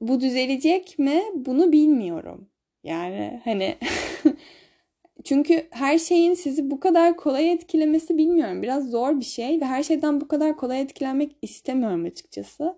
bu 0.00 0.20
düzelecek 0.20 0.98
mi 0.98 1.22
bunu 1.34 1.72
bilmiyorum. 1.72 2.48
Yani 2.84 3.40
hani 3.44 3.76
çünkü 5.24 5.68
her 5.70 5.98
şeyin 5.98 6.34
sizi 6.34 6.70
bu 6.70 6.80
kadar 6.80 7.16
kolay 7.16 7.52
etkilemesi 7.52 8.18
bilmiyorum. 8.18 8.62
Biraz 8.62 8.90
zor 8.90 9.20
bir 9.20 9.24
şey 9.24 9.60
ve 9.60 9.64
her 9.64 9.82
şeyden 9.82 10.20
bu 10.20 10.28
kadar 10.28 10.56
kolay 10.56 10.80
etkilenmek 10.80 11.36
istemiyorum 11.42 12.04
açıkçası. 12.04 12.76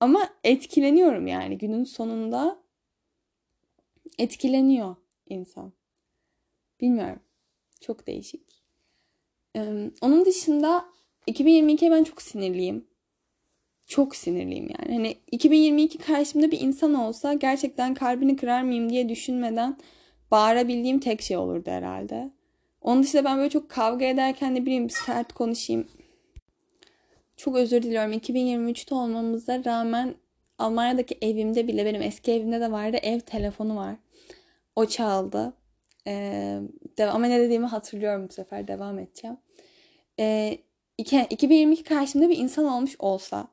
Ama 0.00 0.28
etkileniyorum 0.44 1.26
yani 1.26 1.58
günün 1.58 1.84
sonunda 1.84 2.58
etkileniyor 4.18 4.96
insan. 5.28 5.72
Bilmiyorum. 6.80 7.20
Çok 7.80 8.06
değişik. 8.06 8.42
Ee, 9.56 9.90
onun 10.00 10.24
dışında 10.24 10.84
2022'ye 11.28 11.90
ben 11.90 12.04
çok 12.04 12.22
sinirliyim. 12.22 12.86
Çok 13.86 14.16
sinirliyim 14.16 14.68
yani. 14.78 14.94
Hani 14.96 15.16
2022 15.30 15.98
karşımda 15.98 16.50
bir 16.50 16.60
insan 16.60 16.94
olsa 16.94 17.32
gerçekten 17.32 17.94
kalbini 17.94 18.36
kırar 18.36 18.62
mıyım 18.62 18.90
diye 18.90 19.08
düşünmeden 19.08 19.76
bağırabildiğim 20.30 21.00
tek 21.00 21.22
şey 21.22 21.36
olurdu 21.36 21.70
herhalde. 21.70 22.30
Onun 22.80 23.02
dışında 23.02 23.24
ben 23.24 23.38
böyle 23.38 23.50
çok 23.50 23.68
kavga 23.68 24.04
ederken 24.04 24.56
de 24.56 24.66
bileyim 24.66 24.90
sert 24.90 25.32
konuşayım. 25.32 25.88
Çok 27.36 27.56
özür 27.56 27.82
diliyorum. 27.82 28.12
2023'te 28.12 28.94
olmamıza 28.94 29.64
rağmen 29.64 30.14
Almanya'daki 30.58 31.18
evimde 31.22 31.68
bile 31.68 31.84
benim 31.84 32.02
eski 32.02 32.32
evimde 32.32 32.60
de 32.60 32.72
vardı 32.72 32.96
ev 33.02 33.20
telefonu 33.20 33.76
var. 33.76 33.94
O 34.76 34.86
çaldı. 34.86 35.52
Ee, 36.06 36.60
ama 36.98 37.26
ne 37.26 37.40
dediğimi 37.40 37.66
hatırlıyorum 37.66 38.28
bu 38.28 38.32
sefer 38.32 38.68
devam 38.68 38.98
edeceğim. 38.98 39.36
Ee, 40.20 40.58
2022 40.98 41.82
karşımda 41.82 42.28
bir 42.28 42.38
insan 42.38 42.64
olmuş 42.64 42.96
olsa 42.98 43.48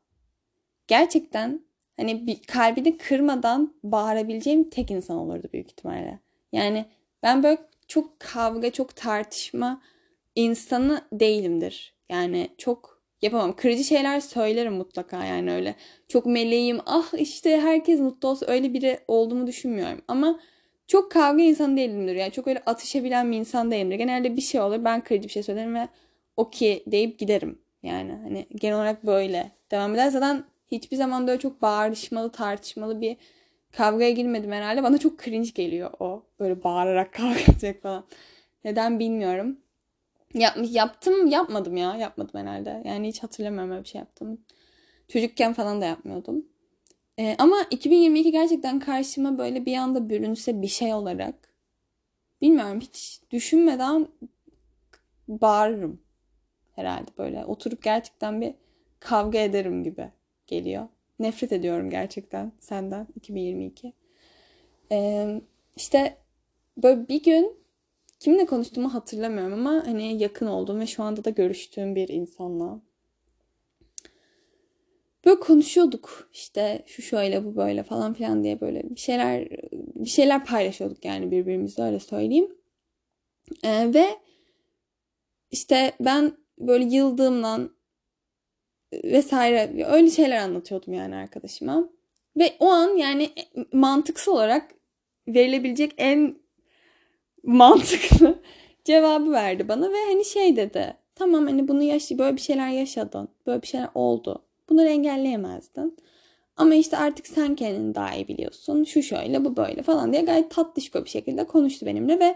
gerçekten 0.87 1.61
hani 1.97 2.27
bir 2.27 2.43
kalbini 2.43 2.97
kırmadan 2.97 3.73
bağırabileceğim 3.83 4.69
tek 4.69 4.91
insan 4.91 5.17
olurdu 5.17 5.47
büyük 5.53 5.71
ihtimalle. 5.71 6.19
Yani 6.51 6.85
ben 7.23 7.43
böyle 7.43 7.57
çok 7.87 8.19
kavga, 8.19 8.71
çok 8.71 8.95
tartışma 8.95 9.81
insanı 10.35 11.01
değilimdir. 11.13 11.93
Yani 12.09 12.49
çok 12.57 13.01
yapamam. 13.21 13.55
Kırıcı 13.55 13.83
şeyler 13.83 14.19
söylerim 14.19 14.73
mutlaka 14.73 15.25
yani 15.25 15.53
öyle. 15.53 15.75
Çok 16.07 16.25
meleğim 16.25 16.79
ah 16.85 17.13
işte 17.17 17.61
herkes 17.61 17.99
mutlu 17.99 18.29
olsa 18.29 18.45
öyle 18.45 18.73
biri 18.73 18.99
olduğumu 19.07 19.47
düşünmüyorum. 19.47 20.01
Ama 20.07 20.39
çok 20.87 21.11
kavga 21.11 21.43
insanı 21.43 21.77
değilimdir. 21.77 22.15
Yani 22.15 22.31
çok 22.31 22.47
öyle 22.47 22.63
atışabilen 22.65 23.31
bir 23.31 23.37
insan 23.37 23.71
değilimdir. 23.71 23.95
Genelde 23.95 24.35
bir 24.37 24.41
şey 24.41 24.61
olur 24.61 24.83
ben 24.83 25.01
kırıcı 25.03 25.27
bir 25.27 25.33
şey 25.33 25.43
söylerim 25.43 25.75
ve 25.75 25.87
okey 26.37 26.83
deyip 26.87 27.19
giderim. 27.19 27.59
Yani 27.83 28.11
hani 28.11 28.47
genel 28.55 28.75
olarak 28.75 29.05
böyle 29.05 29.51
devam 29.71 29.93
eder. 29.93 30.09
Zaten 30.09 30.43
hiçbir 30.71 30.97
zaman 30.97 31.27
böyle 31.27 31.39
çok 31.39 31.61
bağırışmalı 31.61 32.31
tartışmalı 32.31 33.01
bir 33.01 33.17
kavgaya 33.77 34.11
girmedim 34.11 34.51
herhalde. 34.51 34.83
Bana 34.83 34.97
çok 34.97 35.23
cringe 35.23 35.49
geliyor 35.49 35.91
o. 35.99 36.23
Böyle 36.39 36.63
bağırarak 36.63 37.13
kavga 37.13 37.39
edecek 37.39 37.81
falan. 37.81 38.05
Neden 38.63 38.99
bilmiyorum. 38.99 39.59
Yap, 40.33 40.57
yaptım 40.69 41.27
yapmadım 41.27 41.77
ya. 41.77 41.95
Yapmadım 41.95 42.39
herhalde. 42.39 42.81
Yani 42.85 43.07
hiç 43.07 43.23
hatırlamıyorum 43.23 43.71
öyle 43.71 43.83
bir 43.83 43.89
şey 43.89 43.99
yaptım. 43.99 44.41
Çocukken 45.07 45.53
falan 45.53 45.81
da 45.81 45.85
yapmıyordum. 45.85 46.45
Ee, 47.19 47.35
ama 47.37 47.55
2022 47.71 48.31
gerçekten 48.31 48.79
karşıma 48.79 49.37
böyle 49.37 49.65
bir 49.65 49.77
anda 49.77 50.09
bürünse 50.09 50.61
bir 50.61 50.67
şey 50.67 50.93
olarak 50.93 51.35
bilmiyorum 52.41 52.79
hiç 52.79 53.21
düşünmeden 53.31 54.07
bağırırım 55.27 56.01
herhalde 56.75 57.11
böyle. 57.17 57.45
Oturup 57.45 57.83
gerçekten 57.83 58.41
bir 58.41 58.53
kavga 58.99 59.39
ederim 59.39 59.83
gibi 59.83 60.11
geliyor. 60.47 60.87
Nefret 61.19 61.51
ediyorum 61.51 61.89
gerçekten 61.89 62.51
senden 62.59 63.07
2022. 63.15 63.93
Ee, 64.91 65.41
işte 65.75 66.17
böyle 66.77 67.07
bir 67.07 67.23
gün 67.23 67.57
kimle 68.19 68.45
konuştuğumu 68.45 68.93
hatırlamıyorum 68.93 69.53
ama 69.53 69.87
hani 69.87 70.21
yakın 70.23 70.47
olduğum 70.47 70.79
ve 70.79 70.87
şu 70.87 71.03
anda 71.03 71.25
da 71.25 71.29
görüştüğüm 71.29 71.95
bir 71.95 72.07
insanla. 72.07 72.81
Böyle 75.25 75.39
konuşuyorduk 75.39 76.29
işte 76.33 76.83
şu 76.85 77.01
şöyle 77.01 77.45
bu 77.45 77.55
böyle 77.55 77.83
falan 77.83 78.13
filan 78.13 78.43
diye 78.43 78.61
böyle 78.61 78.83
bir 78.89 78.99
şeyler 78.99 79.49
bir 79.71 80.09
şeyler 80.09 80.45
paylaşıyorduk 80.45 81.05
yani 81.05 81.31
birbirimizle 81.31 81.83
öyle 81.83 81.99
söyleyeyim. 81.99 82.55
Ee, 83.63 83.93
ve 83.93 84.05
işte 85.51 85.91
ben 85.99 86.37
böyle 86.59 86.85
yıldığımdan 86.85 87.75
vesaire 88.93 89.85
öyle 89.85 90.09
şeyler 90.09 90.37
anlatıyordum 90.37 90.93
yani 90.93 91.15
arkadaşıma. 91.15 91.89
Ve 92.37 92.53
o 92.59 92.67
an 92.67 92.97
yani 92.97 93.29
mantıksal 93.73 94.33
olarak 94.33 94.71
verilebilecek 95.27 95.93
en 95.97 96.35
mantıklı 97.43 98.39
cevabı 98.83 99.31
verdi 99.31 99.67
bana 99.67 99.89
ve 99.89 99.97
hani 100.07 100.25
şey 100.25 100.55
dedi. 100.55 100.97
Tamam 101.15 101.45
hani 101.45 101.67
bunu 101.67 101.83
yaş 101.83 102.11
böyle 102.11 102.35
bir 102.35 102.41
şeyler 102.41 102.69
yaşadın. 102.69 103.29
Böyle 103.47 103.61
bir 103.61 103.67
şeyler 103.67 103.89
oldu. 103.95 104.45
Bunları 104.69 104.87
engelleyemezdin. 104.87 105.97
Ama 106.57 106.75
işte 106.75 106.97
artık 106.97 107.27
sen 107.27 107.55
kendini 107.55 107.95
daha 107.95 108.15
iyi 108.15 108.27
biliyorsun. 108.27 108.83
Şu 108.83 109.03
şöyle 109.03 109.45
bu 109.45 109.57
böyle 109.57 109.81
falan 109.81 110.13
diye 110.13 110.21
gayet 110.21 110.51
tatlışko 110.51 111.05
bir 111.05 111.09
şekilde 111.09 111.43
konuştu 111.43 111.85
benimle 111.85 112.19
ve 112.19 112.35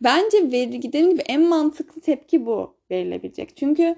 bence 0.00 0.52
dediğim 0.52 1.10
gibi 1.10 1.22
en 1.28 1.40
mantıklı 1.40 2.00
tepki 2.00 2.46
bu 2.46 2.74
verilebilecek. 2.90 3.56
Çünkü 3.56 3.96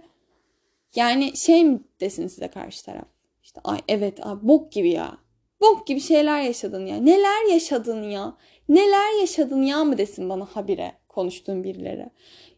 yani 0.95 1.37
şey 1.37 1.65
mi 1.65 1.81
desin 2.01 2.27
size 2.27 2.49
karşı 2.49 2.85
taraf? 2.85 3.07
İşte 3.43 3.61
ay 3.65 3.79
evet 3.89 4.27
abi 4.27 4.49
bok 4.49 4.73
gibi 4.73 4.91
ya. 4.91 5.19
Bok 5.61 5.87
gibi 5.87 6.01
şeyler 6.01 6.43
yaşadın 6.43 6.87
ya. 6.87 6.97
Neler 6.97 7.53
yaşadın 7.53 8.03
ya? 8.03 8.37
Neler 8.69 9.21
yaşadın 9.21 9.63
ya 9.63 9.85
mı 9.85 9.99
desin 9.99 10.29
bana 10.29 10.45
habire 10.45 10.93
konuştuğum 11.09 11.65
birileri. 11.65 12.11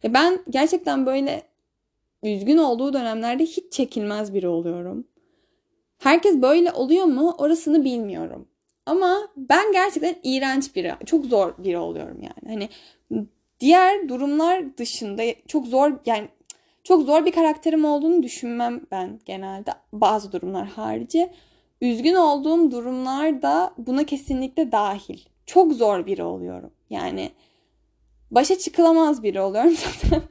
Ya 0.02 0.14
ben 0.14 0.38
gerçekten 0.50 1.06
böyle 1.06 1.42
üzgün 2.22 2.56
olduğu 2.56 2.92
dönemlerde 2.92 3.42
hiç 3.42 3.72
çekilmez 3.72 4.34
biri 4.34 4.48
oluyorum. 4.48 5.06
Herkes 5.98 6.42
böyle 6.42 6.72
oluyor 6.72 7.04
mu 7.04 7.34
orasını 7.38 7.84
bilmiyorum. 7.84 8.48
Ama 8.86 9.28
ben 9.36 9.72
gerçekten 9.72 10.16
iğrenç 10.22 10.76
biri, 10.76 10.94
çok 11.06 11.24
zor 11.24 11.54
biri 11.58 11.78
oluyorum 11.78 12.22
yani. 12.22 12.54
Hani 12.54 12.68
diğer 13.60 14.08
durumlar 14.08 14.76
dışında 14.76 15.22
çok 15.46 15.66
zor 15.66 15.92
yani 16.06 16.28
çok 16.84 17.02
zor 17.02 17.26
bir 17.26 17.32
karakterim 17.32 17.84
olduğunu 17.84 18.22
düşünmem 18.22 18.80
ben 18.90 19.20
genelde 19.24 19.70
bazı 19.92 20.32
durumlar 20.32 20.66
harici. 20.66 21.30
Üzgün 21.80 22.14
olduğum 22.14 22.70
durumlar 22.70 23.42
da 23.42 23.74
buna 23.78 24.04
kesinlikle 24.04 24.72
dahil. 24.72 25.18
Çok 25.46 25.72
zor 25.72 26.06
biri 26.06 26.22
oluyorum. 26.22 26.70
Yani 26.90 27.30
başa 28.30 28.58
çıkılamaz 28.58 29.22
biri 29.22 29.40
oluyorum 29.40 29.74
zaten. 30.02 30.22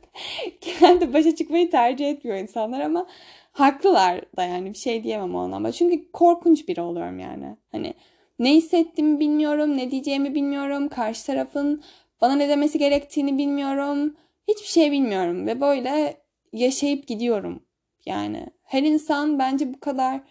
Genelde 0.62 1.14
başa 1.14 1.36
çıkmayı 1.36 1.72
tercih 1.72 2.10
etmiyor 2.10 2.38
insanlar 2.38 2.82
ama 2.82 3.08
haklılar 3.52 4.22
da 4.38 4.44
yani 4.44 4.70
bir 4.70 4.78
şey 4.78 5.04
diyemem 5.04 5.36
o 5.36 5.40
anlamda. 5.40 5.72
Çünkü 5.72 6.12
korkunç 6.12 6.68
biri 6.68 6.82
oluyorum 6.82 7.20
yani. 7.20 7.56
Hani 7.72 7.94
ne 8.40 8.54
hissettiğimi 8.54 9.20
bilmiyorum, 9.20 9.78
ne 9.78 9.92
diyeceğimi 9.92 10.36
bilmiyorum. 10.36 10.90
Karşı 10.90 11.26
tarafın 11.26 11.84
bana 12.22 12.36
ne 12.36 12.50
demesi 12.50 12.80
gerektiğini 12.80 13.38
bilmiyorum. 13.38 14.16
Hiçbir 14.48 14.68
şey 14.68 14.92
bilmiyorum 14.92 15.48
ve 15.48 15.62
böyle 15.62 16.21
yaşayıp 16.54 17.08
gidiyorum. 17.08 17.64
Yani 18.06 18.48
her 18.64 18.84
insan 18.84 19.40
bence 19.40 19.74
bu 19.74 19.80
kadar 19.80 20.22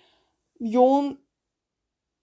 yoğun 0.60 1.20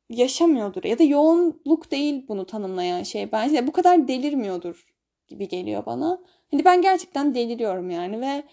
yaşamıyordur 0.09 0.83
ya 0.83 0.99
da 0.99 1.03
yoğunluk 1.03 1.91
değil 1.91 2.25
bunu 2.27 2.45
tanımlayan 2.45 3.03
şey 3.03 3.31
bence 3.31 3.67
bu 3.67 3.71
kadar 3.71 4.07
delirmiyordur 4.07 4.85
gibi 5.27 5.47
geliyor 5.47 5.85
bana. 5.85 6.21
Hani 6.51 6.65
ben 6.65 6.81
gerçekten 6.81 7.35
deliriyorum 7.35 7.89
yani 7.89 8.21
ve 8.21 8.43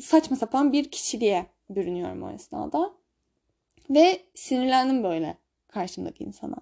saçma 0.00 0.36
sapan 0.36 0.72
bir 0.72 0.90
kişiliğe 0.90 1.46
bürünüyorum 1.70 2.22
o 2.22 2.30
esnada. 2.30 2.94
Ve 3.90 4.20
sinirlendim 4.34 5.04
böyle 5.04 5.38
karşımdaki 5.68 6.24
insana. 6.24 6.56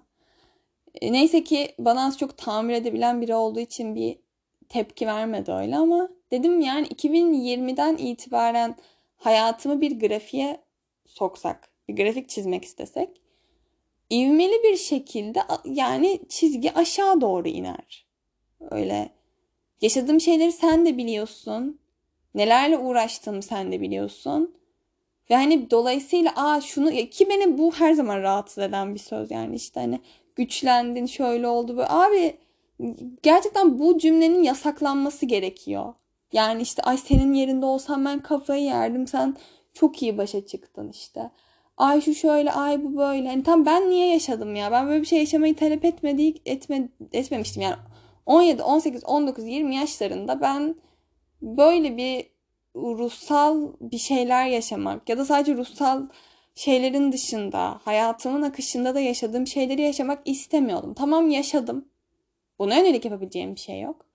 E, 1.01 1.11
neyse 1.11 1.43
ki 1.43 1.75
bana 1.79 2.05
az 2.05 2.17
çok 2.17 2.37
tamir 2.37 2.73
edebilen 2.73 3.21
biri 3.21 3.35
olduğu 3.35 3.59
için 3.59 3.95
bir 3.95 4.19
tepki 4.69 5.07
vermedi 5.07 5.51
öyle 5.51 5.77
ama 5.77 6.09
dedim 6.31 6.61
yani 6.61 6.87
2020'den 6.87 7.97
itibaren 7.97 8.75
hayatımı 9.17 9.81
bir 9.81 9.99
grafiğe 9.99 10.61
soksak, 11.05 11.69
bir 11.87 11.95
grafik 11.95 12.29
çizmek 12.29 12.65
istesek 12.65 13.21
ivmeli 14.09 14.63
bir 14.63 14.77
şekilde 14.77 15.39
yani 15.65 16.19
çizgi 16.29 16.73
aşağı 16.73 17.21
doğru 17.21 17.47
iner. 17.47 18.05
Öyle 18.71 19.09
yaşadığım 19.81 20.21
şeyleri 20.21 20.51
sen 20.51 20.85
de 20.85 20.97
biliyorsun. 20.97 21.79
Nelerle 22.35 22.77
uğraştığımı 22.77 23.41
sen 23.41 23.71
de 23.71 23.81
biliyorsun. 23.81 24.55
Ve 25.29 25.35
hani 25.35 25.71
dolayısıyla 25.71 26.33
aa 26.35 26.61
şunu 26.61 26.91
ki 26.91 27.29
beni 27.29 27.57
bu 27.57 27.71
her 27.71 27.93
zaman 27.93 28.21
rahatsız 28.21 28.63
eden 28.63 28.93
bir 28.95 28.99
söz 28.99 29.31
yani 29.31 29.55
işte 29.55 29.79
hani 29.79 30.01
güçlendin 30.35 31.05
şöyle 31.05 31.47
oldu 31.47 31.77
böyle. 31.77 31.89
Abi 31.89 32.37
gerçekten 33.23 33.79
bu 33.79 33.97
cümlenin 33.97 34.43
yasaklanması 34.43 35.25
gerekiyor. 35.25 35.93
Yani 36.33 36.61
işte 36.61 36.81
ay 36.81 36.97
senin 36.97 37.33
yerinde 37.33 37.65
olsam 37.65 38.05
ben 38.05 38.19
kafayı 38.23 38.63
yerdim 38.63 39.07
sen 39.07 39.37
çok 39.73 40.01
iyi 40.01 40.17
başa 40.17 40.45
çıktın 40.45 40.89
işte. 40.89 41.31
Ay 41.77 42.01
şu 42.01 42.15
şöyle 42.15 42.51
ay 42.51 42.83
bu 42.83 42.97
böyle. 42.97 43.27
Hani 43.27 43.43
tam 43.43 43.65
ben 43.65 43.89
niye 43.89 44.07
yaşadım 44.07 44.55
ya? 44.55 44.71
Ben 44.71 44.87
böyle 44.87 45.01
bir 45.01 45.07
şey 45.07 45.19
yaşamayı 45.19 45.55
talep 45.55 45.85
etmedik, 45.85 46.41
etme, 46.45 46.89
etmemiştim 47.13 47.61
yani. 47.61 47.75
17, 48.25 48.63
18, 48.63 49.03
19, 49.05 49.45
20 49.47 49.75
yaşlarında 49.75 50.41
ben 50.41 50.75
böyle 51.41 51.97
bir 51.97 52.25
ruhsal 52.75 53.73
bir 53.81 53.97
şeyler 53.97 54.47
yaşamak 54.47 55.09
ya 55.09 55.17
da 55.17 55.25
sadece 55.25 55.55
ruhsal 55.57 56.07
şeylerin 56.55 57.11
dışında 57.11 57.79
hayatımın 57.85 58.41
akışında 58.41 58.95
da 58.95 58.99
yaşadığım 58.99 59.47
şeyleri 59.47 59.81
yaşamak 59.81 60.21
istemiyordum. 60.25 60.93
Tamam 60.93 61.29
yaşadım. 61.29 61.89
Buna 62.59 62.75
yönelik 62.75 63.05
yapabileceğim 63.05 63.55
bir 63.55 63.59
şey 63.59 63.81
yok. 63.81 64.06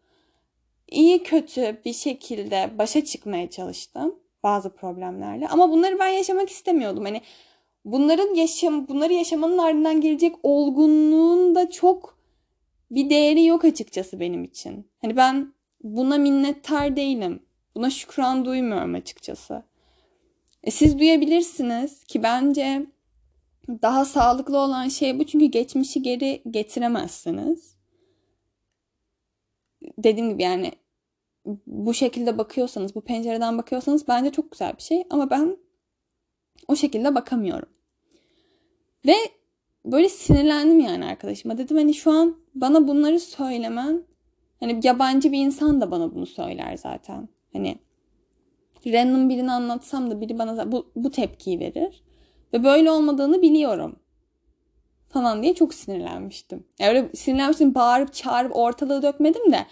İyi 0.92 1.22
kötü 1.22 1.80
bir 1.84 1.92
şekilde 1.92 2.70
başa 2.78 3.04
çıkmaya 3.04 3.50
çalıştım 3.50 4.14
bazı 4.42 4.74
problemlerle. 4.74 5.48
Ama 5.48 5.70
bunları 5.70 5.98
ben 5.98 6.08
yaşamak 6.08 6.50
istemiyordum. 6.50 7.04
Hani 7.04 7.20
bunların 7.84 8.34
yaşam 8.34 8.88
bunları 8.88 9.12
yaşamanın 9.12 9.58
ardından 9.58 10.00
gelecek 10.00 10.34
olgunluğun 10.42 11.54
da 11.54 11.70
çok 11.70 12.18
bir 12.90 13.10
değeri 13.10 13.44
yok 13.44 13.64
açıkçası 13.64 14.20
benim 14.20 14.44
için. 14.44 14.90
Hani 15.02 15.16
ben 15.16 15.54
buna 15.82 16.18
minnettar 16.18 16.96
değilim. 16.96 17.42
Buna 17.74 17.90
şükran 17.90 18.44
duymuyorum 18.44 18.94
açıkçası. 18.94 19.62
E 20.64 20.70
siz 20.70 20.98
duyabilirsiniz 20.98 22.04
ki 22.04 22.22
bence 22.22 22.86
daha 23.68 24.04
sağlıklı 24.04 24.58
olan 24.58 24.88
şey 24.88 25.18
bu 25.18 25.26
çünkü 25.26 25.44
geçmişi 25.46 26.02
geri 26.02 26.42
getiremezsiniz. 26.50 27.76
Dediğim 29.98 30.30
gibi 30.30 30.42
yani 30.42 30.72
bu 31.66 31.94
şekilde 31.94 32.38
bakıyorsanız, 32.38 32.94
bu 32.94 33.00
pencereden 33.00 33.58
bakıyorsanız 33.58 34.08
bence 34.08 34.30
çok 34.30 34.50
güzel 34.50 34.76
bir 34.76 34.82
şey 34.82 35.04
ama 35.10 35.30
ben 35.30 35.56
o 36.68 36.76
şekilde 36.76 37.14
bakamıyorum. 37.14 37.68
Ve 39.06 39.14
böyle 39.84 40.08
sinirlendim 40.08 40.80
yani 40.80 41.04
arkadaşıma. 41.04 41.58
Dedim 41.58 41.76
hani 41.76 41.94
şu 41.94 42.10
an 42.10 42.36
bana 42.54 42.88
bunları 42.88 43.20
söylemen 43.20 44.04
hani 44.60 44.80
yabancı 44.82 45.32
bir 45.32 45.38
insan 45.38 45.80
da 45.80 45.90
bana 45.90 46.14
bunu 46.14 46.26
söyler 46.26 46.76
zaten. 46.76 47.28
Hani 47.52 47.78
random 48.86 49.28
birini 49.28 49.52
anlatsam 49.52 50.10
da 50.10 50.20
biri 50.20 50.38
bana 50.38 50.72
bu, 50.72 50.92
bu 50.96 51.10
tepkiyi 51.10 51.60
verir. 51.60 52.02
Ve 52.52 52.64
böyle 52.64 52.90
olmadığını 52.90 53.42
biliyorum. 53.42 53.98
Falan 55.08 55.42
diye 55.42 55.54
çok 55.54 55.74
sinirlenmiştim. 55.74 56.64
Yani 56.78 56.88
öyle 56.88 57.10
sinirlenmiştim 57.14 57.74
bağırıp 57.74 58.12
çağırıp 58.12 58.56
ortalığı 58.56 59.02
dökmedim 59.02 59.52
de 59.52 59.66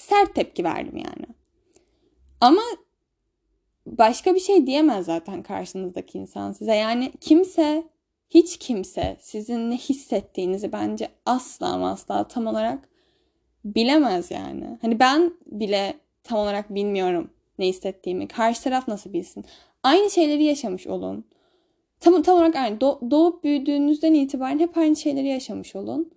sert 0.00 0.34
tepki 0.34 0.64
verdim 0.64 0.96
yani. 0.96 1.26
Ama 2.40 2.62
başka 3.86 4.34
bir 4.34 4.40
şey 4.40 4.66
diyemez 4.66 5.06
zaten 5.06 5.42
karşınızdaki 5.42 6.18
insan 6.18 6.52
size. 6.52 6.74
Yani 6.74 7.12
kimse 7.20 7.84
hiç 8.30 8.58
kimse 8.58 9.16
sizin 9.20 9.70
ne 9.70 9.76
hissettiğinizi 9.76 10.72
bence 10.72 11.08
asla 11.26 11.90
asla 11.90 12.28
tam 12.28 12.46
olarak 12.46 12.88
bilemez 13.64 14.30
yani. 14.30 14.78
Hani 14.82 15.00
ben 15.00 15.32
bile 15.46 15.94
tam 16.24 16.38
olarak 16.38 16.74
bilmiyorum 16.74 17.30
ne 17.58 17.66
hissettiğimi. 17.66 18.28
Karşı 18.28 18.62
taraf 18.62 18.88
nasıl 18.88 19.12
bilsin? 19.12 19.44
Aynı 19.82 20.10
şeyleri 20.10 20.44
yaşamış 20.44 20.86
olun. 20.86 21.24
Tam, 22.00 22.22
tam 22.22 22.36
olarak 22.36 22.56
aynı. 22.56 22.76
Do- 22.76 23.10
doğup 23.10 23.44
büyüdüğünüzden 23.44 24.14
itibaren 24.14 24.58
hep 24.58 24.78
aynı 24.78 24.96
şeyleri 24.96 25.28
yaşamış 25.28 25.76
olun. 25.76 26.10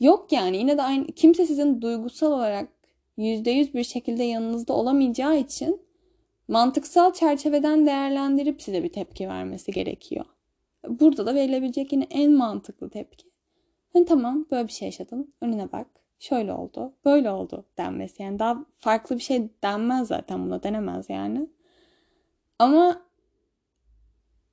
Yok 0.00 0.32
yani 0.32 0.56
yine 0.56 0.78
de 0.78 0.82
aynı. 0.82 1.06
Kimse 1.06 1.46
sizin 1.46 1.82
duygusal 1.82 2.32
olarak 2.32 2.68
%100 3.18 3.74
bir 3.74 3.84
şekilde 3.84 4.24
yanınızda 4.24 4.72
olamayacağı 4.72 5.36
için 5.38 5.80
mantıksal 6.48 7.12
çerçeveden 7.12 7.86
değerlendirip 7.86 8.62
size 8.62 8.82
bir 8.82 8.92
tepki 8.92 9.28
vermesi 9.28 9.72
gerekiyor. 9.72 10.24
Burada 10.88 11.26
da 11.26 11.34
verilebilecek 11.34 11.92
yine 11.92 12.06
en 12.10 12.32
mantıklı 12.32 12.90
tepki. 12.90 13.26
Hani 13.92 14.04
tamam 14.04 14.46
böyle 14.50 14.68
bir 14.68 14.72
şey 14.72 14.86
yaşadın. 14.86 15.34
Önüne 15.40 15.72
bak. 15.72 15.86
Şöyle 16.18 16.52
oldu. 16.52 16.92
Böyle 17.04 17.30
oldu 17.30 17.64
denmesi. 17.78 18.22
Yani 18.22 18.38
daha 18.38 18.64
farklı 18.78 19.16
bir 19.16 19.22
şey 19.22 19.48
denmez 19.62 20.08
zaten 20.08 20.44
buna 20.46 20.62
denemez 20.62 21.10
yani. 21.10 21.46
Ama 22.58 23.02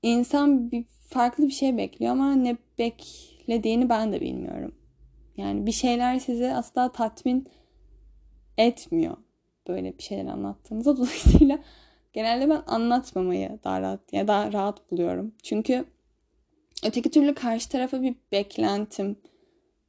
insan 0.03 0.71
bir 0.71 0.85
farklı 1.09 1.47
bir 1.47 1.53
şey 1.53 1.77
bekliyor 1.77 2.11
ama 2.11 2.35
ne 2.35 2.57
beklediğini 2.79 3.89
ben 3.89 4.13
de 4.13 4.21
bilmiyorum. 4.21 4.75
Yani 5.37 5.65
bir 5.65 5.71
şeyler 5.71 6.19
sizi 6.19 6.53
asla 6.53 6.91
tatmin 6.91 7.47
etmiyor 8.57 9.17
böyle 9.67 9.97
bir 9.97 10.03
şeyler 10.03 10.25
anlattığınızda. 10.25 10.97
Dolayısıyla 10.97 11.59
genelde 12.13 12.49
ben 12.49 12.63
anlatmamayı 12.67 13.59
daha 13.63 13.81
rahat, 13.81 14.13
yani 14.13 14.27
daha 14.27 14.53
rahat 14.53 14.91
buluyorum. 14.91 15.33
Çünkü 15.43 15.85
öteki 16.85 17.11
türlü 17.11 17.33
karşı 17.33 17.69
tarafa 17.69 18.01
bir 18.01 18.15
beklentim 18.31 19.15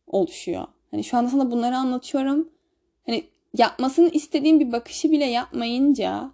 oluşuyor. 0.07 0.67
Hani 0.91 1.05
şu 1.05 1.17
anda 1.17 1.31
sana 1.31 1.51
bunları 1.51 1.77
anlatıyorum. 1.77 2.49
Hani 3.07 3.25
yapmasını 3.59 4.09
istediğim 4.09 4.61
bir 4.61 4.73
bakışı 4.73 5.11
bile 5.11 5.25
yapmayınca 5.25 6.31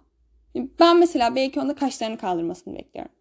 ben 0.55 0.99
mesela 0.99 1.35
belki 1.35 1.59
onda 1.59 1.75
kaşlarını 1.75 2.17
kaldırmasını 2.17 2.73
bekliyorum. 2.77 3.11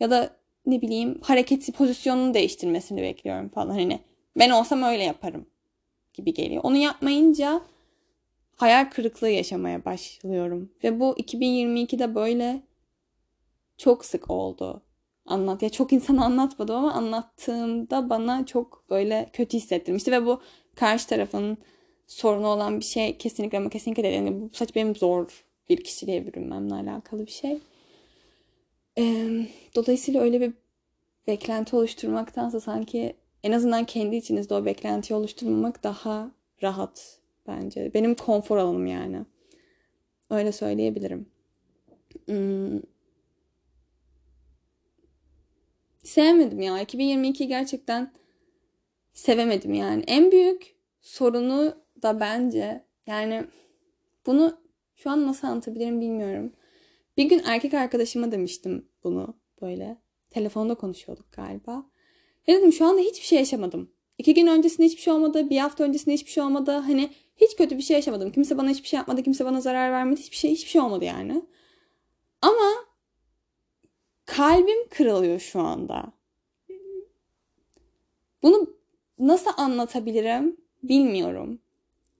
Ya 0.00 0.10
da 0.10 0.30
ne 0.66 0.82
bileyim 0.82 1.20
hareketi 1.22 1.72
pozisyonunu 1.72 2.34
değiştirmesini 2.34 3.02
bekliyorum 3.02 3.48
falan. 3.48 3.70
Hani 3.70 4.00
ben 4.36 4.50
olsam 4.50 4.82
öyle 4.82 5.02
yaparım 5.02 5.46
gibi 6.14 6.34
geliyor. 6.34 6.64
Onu 6.64 6.76
yapmayınca 6.76 7.60
hayal 8.56 8.90
kırıklığı 8.90 9.28
yaşamaya 9.28 9.84
başlıyorum. 9.84 10.72
Ve 10.84 11.00
bu 11.00 11.14
2022'de 11.18 12.14
böyle 12.14 12.62
çok 13.78 14.04
sık 14.04 14.30
oldu. 14.30 14.82
Anlat 15.26 15.62
ya 15.62 15.68
çok 15.68 15.92
insan 15.92 16.16
anlatmadım 16.16 16.76
ama 16.76 16.92
anlattığımda 16.92 18.10
bana 18.10 18.46
çok 18.46 18.84
böyle 18.90 19.30
kötü 19.32 19.56
hissettirmişti 19.56 20.12
ve 20.12 20.26
bu 20.26 20.40
karşı 20.74 21.08
tarafın 21.08 21.58
sorunu 22.06 22.46
olan 22.46 22.80
bir 22.80 22.84
şey 22.84 23.18
kesinlikle 23.18 23.58
ama 23.58 23.70
kesinlikle 23.70 24.02
değil. 24.02 24.14
Yani 24.14 24.40
bu 24.40 24.50
saç 24.52 24.74
benim 24.74 24.96
zor 24.96 25.44
bir 25.68 25.84
kişiliğe 25.84 26.26
bürünmemle 26.26 26.74
alakalı 26.74 27.26
bir 27.26 27.30
şey. 27.30 27.58
Ee, 28.98 29.46
dolayısıyla 29.76 30.20
öyle 30.20 30.40
bir 30.40 30.52
beklenti 31.26 31.76
oluşturmaktansa 31.76 32.60
sanki 32.60 33.16
en 33.44 33.52
azından 33.52 33.84
kendi 33.84 34.16
içinizde 34.16 34.54
o 34.54 34.64
beklentiyi 34.64 35.16
oluşturmamak 35.16 35.84
daha 35.84 36.30
rahat 36.62 37.20
bence. 37.46 37.94
Benim 37.94 38.14
konfor 38.14 38.56
alanım 38.56 38.86
yani. 38.86 39.24
Öyle 40.30 40.52
söyleyebilirim. 40.52 41.28
Hmm. 42.26 42.80
Sevmedim 46.02 46.60
ya. 46.60 46.80
2022 46.80 47.48
gerçekten 47.48 48.12
sevemedim 49.12 49.74
yani. 49.74 50.04
En 50.06 50.32
büyük 50.32 50.76
sorunu 51.00 51.74
da 52.02 52.20
bence 52.20 52.84
yani 53.06 53.44
bunu 54.26 54.60
şu 54.96 55.10
an 55.10 55.26
nasıl 55.26 55.48
anlatabilirim 55.48 56.00
bilmiyorum. 56.00 56.52
Bir 57.16 57.24
gün 57.24 57.42
erkek 57.44 57.74
arkadaşıma 57.74 58.32
demiştim 58.32 58.88
bunu 59.04 59.36
böyle. 59.62 59.96
Telefonda 60.30 60.74
konuşuyorduk 60.74 61.32
galiba. 61.32 61.90
Ya 62.46 62.56
dedim 62.56 62.72
şu 62.72 62.86
anda 62.86 63.00
hiçbir 63.00 63.26
şey 63.26 63.38
yaşamadım. 63.38 63.90
İki 64.18 64.34
gün 64.34 64.46
öncesinde 64.46 64.86
hiçbir 64.86 65.02
şey 65.02 65.12
olmadı. 65.12 65.50
Bir 65.50 65.58
hafta 65.58 65.84
öncesinde 65.84 66.14
hiçbir 66.14 66.30
şey 66.30 66.42
olmadı. 66.42 66.70
Hani 66.70 67.10
hiç 67.36 67.56
kötü 67.56 67.78
bir 67.78 67.82
şey 67.82 67.96
yaşamadım. 67.96 68.32
Kimse 68.32 68.58
bana 68.58 68.70
hiçbir 68.70 68.88
şey 68.88 68.96
yapmadı. 68.96 69.22
Kimse 69.22 69.44
bana 69.44 69.60
zarar 69.60 69.92
vermedi. 69.92 70.20
Hiçbir 70.20 70.36
şey 70.36 70.50
hiçbir 70.50 70.70
şey 70.70 70.80
olmadı 70.80 71.04
yani. 71.04 71.42
Ama 72.42 72.70
kalbim 74.26 74.88
kırılıyor 74.88 75.40
şu 75.40 75.60
anda. 75.60 76.12
Bunu 78.42 78.74
nasıl 79.18 79.50
anlatabilirim 79.56 80.56
bilmiyorum. 80.82 81.60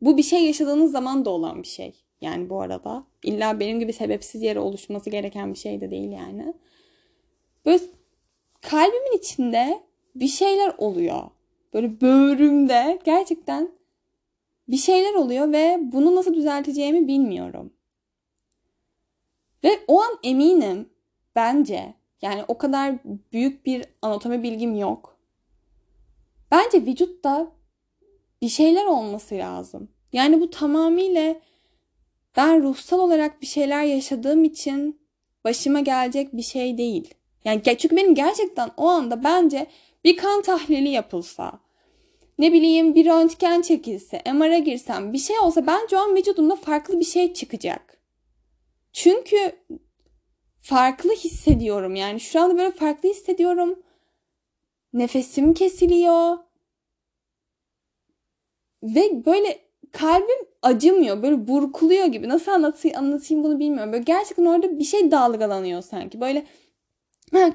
Bu 0.01 0.17
bir 0.17 0.23
şey 0.23 0.47
yaşadığınız 0.47 0.93
zaman 0.93 1.25
da 1.25 1.31
olan 1.31 1.63
bir 1.63 1.69
şey. 1.69 1.95
Yani 2.21 2.51
bu 2.51 2.61
arada. 2.61 3.05
illa 3.23 3.61
benim 3.61 3.81
gibi 3.81 3.93
sebepsiz 3.93 4.43
yere 4.43 4.61
oluşması 4.61 5.11
gereken 5.11 5.53
bir 5.53 5.59
şey 5.59 5.81
de 5.81 5.91
değil 5.91 6.11
yani. 6.11 6.55
Böyle 7.67 7.81
kalbimin 8.61 9.19
içinde 9.19 9.81
bir 10.15 10.29
şeyler 10.29 10.75
oluyor. 10.79 11.23
Böyle 11.75 12.01
böğrümde 12.01 12.99
gerçekten 13.05 13.71
bir 14.69 14.77
şeyler 14.77 15.15
oluyor 15.15 15.53
ve 15.53 15.79
bunu 15.83 16.15
nasıl 16.15 16.35
düzelteceğimi 16.35 17.09
bilmiyorum. 17.09 17.73
Ve 19.65 19.81
o 19.89 20.01
an 20.03 20.19
eminim 20.23 20.89
bence 21.37 21.95
yani 22.23 22.45
o 22.49 22.59
kadar 22.59 22.95
büyük 23.33 23.67
bir 23.67 23.85
anatomi 24.03 24.43
bilgim 24.43 24.75
yok. 24.75 25.17
Bence 26.51 26.87
vücutta 26.87 27.53
bir 28.43 28.49
şeyler 28.49 28.85
olması 28.85 29.35
lazım. 29.35 29.89
Yani 30.13 30.41
bu 30.41 30.51
tamamıyla 30.51 31.35
ben 32.37 32.63
ruhsal 32.63 32.99
olarak 32.99 33.43
bir 33.43 33.47
şeyler 33.47 33.85
yaşadığım 33.85 34.45
için 34.45 35.01
başıma 35.45 35.81
gelecek 35.81 36.37
bir 36.37 36.43
şey 36.43 36.79
değil. 36.79 37.15
Yani 37.45 37.63
çünkü 37.65 37.97
benim 37.97 38.15
gerçekten 38.15 38.71
o 38.77 38.89
anda 38.89 39.25
bence 39.25 39.67
bir 40.05 40.17
kan 40.17 40.43
tahlili 40.43 40.89
yapılsa, 40.89 41.61
ne 42.39 42.53
bileyim 42.53 42.95
bir 42.95 43.07
röntgen 43.07 43.63
çekilse, 43.63 44.23
MR'a 44.33 44.59
girsem 44.59 45.13
bir 45.13 45.19
şey 45.19 45.39
olsa 45.39 45.67
bence 45.67 45.97
o 45.97 46.01
an 46.01 46.17
vücudumda 46.17 46.57
farklı 46.57 47.01
bir 47.01 47.05
şey 47.05 47.35
çıkacak. 47.35 48.01
Çünkü 48.93 49.53
farklı 50.61 51.13
hissediyorum 51.13 51.95
yani 51.95 52.21
şu 52.21 52.41
anda 52.41 52.59
böyle 52.59 52.71
farklı 52.71 53.09
hissediyorum. 53.09 53.83
Nefesim 54.93 55.55
kesiliyor. 55.55 56.39
Ve 58.83 59.27
böyle 59.27 59.59
kalbim 59.93 60.47
acımıyor. 60.63 61.23
Böyle 61.23 61.49
burkuluyor 61.49 62.07
gibi. 62.07 62.29
Nasıl 62.29 62.53
anlatayım, 62.53 62.99
anlatayım 62.99 63.45
bunu 63.45 63.59
bilmiyorum. 63.59 63.93
Böyle 63.93 64.05
gerçekten 64.05 64.45
orada 64.45 64.79
bir 64.79 64.85
şey 64.85 65.11
dalgalanıyor 65.11 65.83
sanki. 65.83 66.21
Böyle 66.21 66.47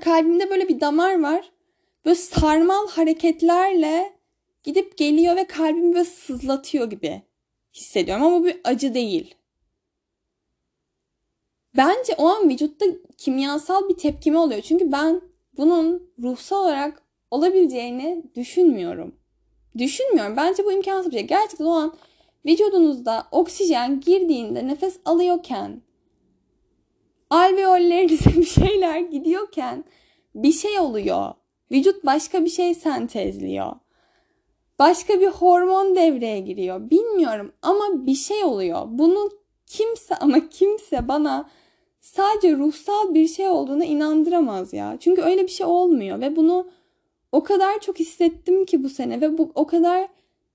kalbimde 0.02 0.50
böyle 0.50 0.68
bir 0.68 0.80
damar 0.82 1.22
var. 1.22 1.52
Böyle 2.06 2.16
sarmal 2.16 2.88
hareketlerle 2.88 4.14
gidip 4.64 4.98
geliyor 4.98 5.36
ve 5.36 5.48
kalbimi 5.48 5.94
böyle 5.94 6.06
sızlatıyor 6.06 6.90
gibi 6.90 7.22
hissediyorum. 7.74 8.24
Ama 8.24 8.40
bu 8.40 8.46
bir 8.46 8.62
acı 8.64 8.94
değil. 8.94 9.36
Bence 11.78 12.14
o 12.18 12.28
an 12.28 12.50
vücutta 12.50 12.86
kimyasal 13.18 13.90
bir 13.90 13.98
tepkime 13.98 14.38
oluyor. 14.38 14.62
Çünkü 14.62 14.92
ben 14.92 15.22
bunun 15.58 16.10
ruhsal 16.24 16.62
olarak 16.62 17.02
olabileceğini 17.32 18.24
düşünmüyorum. 18.36 19.16
Düşünmüyorum. 19.78 20.38
Bence 20.38 20.66
bu 20.66 20.72
imkansız 20.72 21.12
bir 21.12 21.18
şey. 21.18 21.28
Gerçekten 21.28 21.66
o 21.66 21.72
an 21.72 21.96
vücudunuzda 22.46 23.28
oksijen 23.32 24.00
girdiğinde 24.00 24.68
nefes 24.68 25.00
alıyorken 25.06 25.82
alveollerinize 27.30 28.30
bir 28.36 28.46
şeyler 28.46 29.00
gidiyorken 29.00 29.86
bir 30.36 30.52
şey 30.52 30.80
oluyor. 30.80 31.34
Vücut 31.72 32.06
başka 32.06 32.46
bir 32.46 32.50
şey 32.50 32.76
sentezliyor. 32.76 33.72
Başka 34.80 35.20
bir 35.20 35.28
hormon 35.28 35.96
devreye 35.96 36.40
giriyor. 36.40 36.90
Bilmiyorum 36.90 37.52
ama 37.62 38.06
bir 38.06 38.16
şey 38.16 38.44
oluyor. 38.44 38.82
Bunu 38.88 39.32
kimse 39.66 40.16
ama 40.20 40.50
kimse 40.50 41.08
bana 41.08 41.50
sadece 42.02 42.58
ruhsal 42.58 43.14
bir 43.14 43.28
şey 43.28 43.48
olduğuna 43.48 43.86
inandıramaz 43.86 44.74
ya. 44.74 44.98
Çünkü 45.00 45.22
öyle 45.22 45.44
bir 45.44 45.52
şey 45.52 45.66
olmuyor 45.66 46.22
ve 46.22 46.36
bunu 46.36 46.68
o 47.32 47.44
kadar 47.44 47.80
çok 47.80 48.00
hissettim 48.00 48.66
ki 48.66 48.84
bu 48.84 48.90
sene 48.90 49.22
ve 49.22 49.38
bu 49.38 49.52
o 49.56 49.68
kadar 49.68 50.08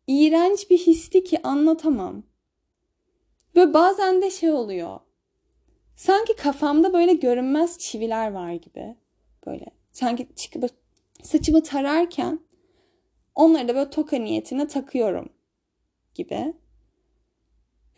iğrenç 0.07 0.71
bir 0.71 0.79
histi 0.79 1.25
ki 1.25 1.43
anlatamam. 1.43 2.23
Böyle 3.55 3.75
bazen 3.75 4.23
de 4.23 4.31
şey 4.31 4.51
oluyor. 4.51 5.01
sanki 5.97 6.37
kafamda 6.37 6.93
böyle 6.93 7.13
görünmez 7.15 7.79
çiviler 7.79 8.33
var 8.33 8.53
gibi. 8.53 8.97
Böyle 9.47 9.67
sanki 9.93 10.29
çıkıp 10.37 10.80
saçımı 11.23 11.63
tararken 11.63 12.41
onları 13.35 13.69
da 13.69 13.75
böyle 13.75 13.91
toka 13.91 14.17
niyetine 14.17 14.69
takıyorum 14.69 15.29
gibi. 16.15 16.55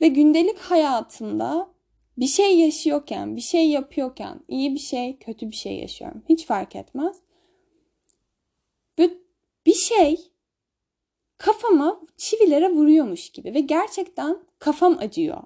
Ve 0.00 0.08
gündelik 0.08 0.58
hayatımda 0.58 1.74
bir 2.18 2.26
şey 2.26 2.58
yaşıyorken, 2.58 3.36
bir 3.36 3.40
şey 3.40 3.70
yapıyorken, 3.70 4.40
iyi 4.48 4.74
bir 4.74 4.78
şey, 4.78 5.18
kötü 5.18 5.50
bir 5.50 5.56
şey 5.56 5.78
yaşıyorum. 5.78 6.22
Hiç 6.28 6.46
fark 6.46 6.76
etmez. 6.76 7.16
Bir 9.66 9.74
şey 9.74 10.32
kafama 11.38 12.00
çivilere 12.16 12.70
vuruyormuş 12.70 13.30
gibi 13.30 13.54
ve 13.54 13.60
gerçekten 13.60 14.38
kafam 14.58 14.98
acıyor. 14.98 15.42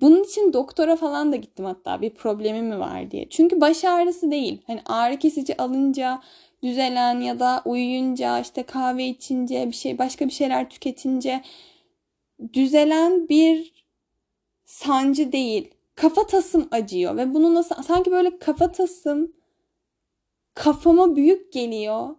Bunun 0.00 0.24
için 0.24 0.52
doktora 0.52 0.96
falan 0.96 1.32
da 1.32 1.36
gittim 1.36 1.64
hatta 1.64 2.00
bir 2.02 2.10
problemim 2.10 2.66
mi 2.66 2.78
var 2.78 3.10
diye. 3.10 3.28
Çünkü 3.30 3.60
baş 3.60 3.84
ağrısı 3.84 4.30
değil. 4.30 4.62
Hani 4.66 4.82
ağrı 4.86 5.18
kesici 5.18 5.56
alınca 5.62 6.22
düzelen 6.62 7.20
ya 7.20 7.38
da 7.38 7.62
uyuyunca 7.64 8.40
işte 8.40 8.62
kahve 8.62 9.06
içince 9.06 9.66
bir 9.68 9.74
şey 9.74 9.98
başka 9.98 10.26
bir 10.26 10.32
şeyler 10.32 10.70
tüketince 10.70 11.42
düzelen 12.52 13.28
bir 13.28 13.84
sancı 14.64 15.32
değil. 15.32 15.74
Kafa 15.94 16.26
tasım 16.26 16.68
acıyor 16.70 17.16
ve 17.16 17.34
bunu 17.34 17.54
nasıl 17.54 17.82
sanki 17.82 18.10
böyle 18.10 18.38
kafa 18.38 18.72
tasım 18.72 19.32
kafama 20.54 21.16
büyük 21.16 21.52
geliyor. 21.52 22.16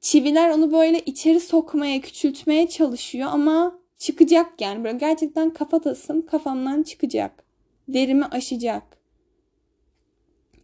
Çiviler 0.00 0.50
onu 0.50 0.72
böyle 0.72 1.00
içeri 1.00 1.40
sokmaya, 1.40 2.00
küçültmeye 2.00 2.68
çalışıyor 2.68 3.28
ama 3.32 3.78
çıkacak 3.98 4.60
yani. 4.60 4.84
Böyle 4.84 4.98
gerçekten 4.98 5.50
kafatasım 5.50 6.26
kafamdan 6.26 6.82
çıkacak. 6.82 7.44
Derimi 7.88 8.24
aşacak 8.24 8.98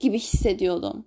gibi 0.01 0.18
hissediyordum. 0.18 1.05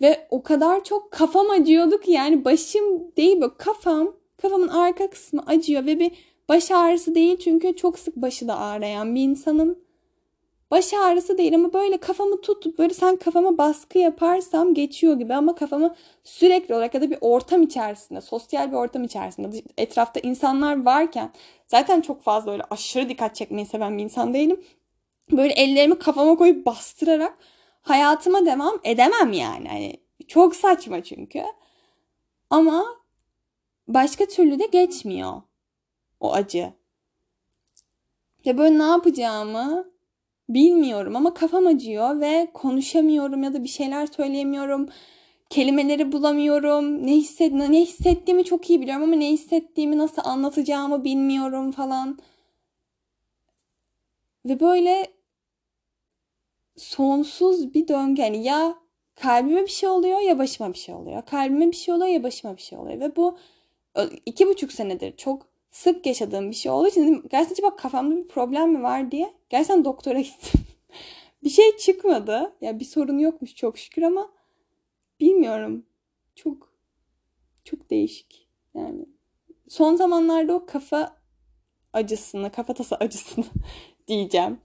Ve 0.00 0.26
o 0.30 0.42
kadar 0.42 0.84
çok 0.84 1.10
kafam 1.10 1.50
acıyordu 1.50 2.00
ki 2.00 2.10
yani 2.10 2.44
başım 2.44 3.16
değil 3.16 3.40
böyle 3.40 3.56
kafam, 3.58 4.16
kafamın 4.42 4.68
arka 4.68 5.10
kısmı 5.10 5.42
acıyor 5.46 5.86
ve 5.86 5.98
bir 5.98 6.12
baş 6.48 6.70
ağrısı 6.70 7.14
değil 7.14 7.38
çünkü 7.38 7.76
çok 7.76 7.98
sık 7.98 8.16
başı 8.16 8.48
da 8.48 8.58
ağrıyan 8.58 9.14
bir 9.14 9.22
insanım. 9.22 9.78
Baş 10.74 10.94
ağrısı 10.94 11.38
değil 11.38 11.54
ama 11.54 11.72
böyle 11.72 11.96
kafamı 11.96 12.40
tutup 12.40 12.78
böyle 12.78 12.94
sen 12.94 13.16
kafama 13.16 13.58
baskı 13.58 13.98
yaparsam 13.98 14.74
geçiyor 14.74 15.18
gibi 15.18 15.34
ama 15.34 15.54
kafamı 15.54 15.94
sürekli 16.24 16.74
olarak 16.74 16.94
ya 16.94 17.00
da 17.00 17.10
bir 17.10 17.18
ortam 17.20 17.62
içerisinde, 17.62 18.20
sosyal 18.20 18.72
bir 18.72 18.76
ortam 18.76 19.04
içerisinde 19.04 19.62
etrafta 19.78 20.20
insanlar 20.20 20.84
varken 20.84 21.32
zaten 21.66 22.00
çok 22.00 22.22
fazla 22.22 22.52
öyle 22.52 22.62
aşırı 22.70 23.08
dikkat 23.08 23.34
çekmeyi 23.34 23.66
seven 23.66 23.98
bir 23.98 24.02
insan 24.02 24.34
değilim. 24.34 24.64
Böyle 25.32 25.52
ellerimi 25.52 25.98
kafama 25.98 26.36
koyup 26.36 26.66
bastırarak 26.66 27.38
hayatıma 27.82 28.46
devam 28.46 28.80
edemem 28.84 29.32
yani. 29.32 29.68
Hani 29.68 29.96
çok 30.28 30.56
saçma 30.56 31.02
çünkü. 31.02 31.42
Ama 32.50 32.84
başka 33.88 34.26
türlü 34.26 34.58
de 34.58 34.66
geçmiyor 34.66 35.42
o 36.20 36.32
acı. 36.32 36.72
Ya 38.44 38.58
böyle 38.58 38.78
ne 38.78 38.84
yapacağımı 38.84 39.93
bilmiyorum 40.48 41.16
ama 41.16 41.34
kafam 41.34 41.66
acıyor 41.66 42.20
ve 42.20 42.50
konuşamıyorum 42.54 43.42
ya 43.42 43.54
da 43.54 43.64
bir 43.64 43.68
şeyler 43.68 44.06
söyleyemiyorum. 44.06 44.88
Kelimeleri 45.50 46.12
bulamıyorum. 46.12 47.06
Ne, 47.06 47.12
hisset 47.12 47.52
ne 47.52 47.80
hissettiğimi 47.80 48.44
çok 48.44 48.70
iyi 48.70 48.80
biliyorum 48.80 49.02
ama 49.02 49.16
ne 49.16 49.30
hissettiğimi 49.30 49.98
nasıl 49.98 50.22
anlatacağımı 50.24 51.04
bilmiyorum 51.04 51.72
falan. 51.72 52.18
Ve 54.46 54.60
böyle 54.60 55.06
sonsuz 56.76 57.74
bir 57.74 57.88
döngü. 57.88 58.22
Yani 58.22 58.44
ya 58.44 58.74
kalbime 59.14 59.62
bir 59.62 59.70
şey 59.70 59.88
oluyor 59.88 60.20
ya 60.20 60.38
başıma 60.38 60.72
bir 60.72 60.78
şey 60.78 60.94
oluyor. 60.94 61.22
Kalbime 61.22 61.70
bir 61.70 61.76
şey 61.76 61.94
oluyor 61.94 62.08
ya 62.08 62.22
başıma 62.22 62.56
bir 62.56 62.62
şey 62.62 62.78
oluyor. 62.78 63.00
Ve 63.00 63.16
bu 63.16 63.38
iki 64.26 64.48
buçuk 64.48 64.72
senedir 64.72 65.16
çok 65.16 65.53
sık 65.74 66.06
yaşadığım 66.06 66.50
bir 66.50 66.56
şey 66.56 66.72
olduğu 66.72 66.88
için 66.88 67.22
gerçekten 67.30 67.52
acaba 67.52 67.76
kafamda 67.76 68.16
bir 68.16 68.28
problem 68.28 68.70
mi 68.72 68.82
var 68.82 69.10
diye 69.10 69.34
gerçekten 69.50 69.84
doktora 69.84 70.20
gittim. 70.20 70.60
bir 71.44 71.50
şey 71.50 71.76
çıkmadı. 71.76 72.52
Ya 72.60 72.80
bir 72.80 72.84
sorun 72.84 73.18
yokmuş 73.18 73.54
çok 73.54 73.78
şükür 73.78 74.02
ama 74.02 74.30
bilmiyorum. 75.20 75.86
Çok 76.34 76.72
çok 77.64 77.90
değişik. 77.90 78.48
Yani 78.74 79.06
son 79.68 79.96
zamanlarda 79.96 80.54
o 80.54 80.66
kafa 80.66 81.16
acısını, 81.92 82.52
kafatası 82.52 82.96
acısını 82.96 83.44
diyeceğim. 84.08 84.58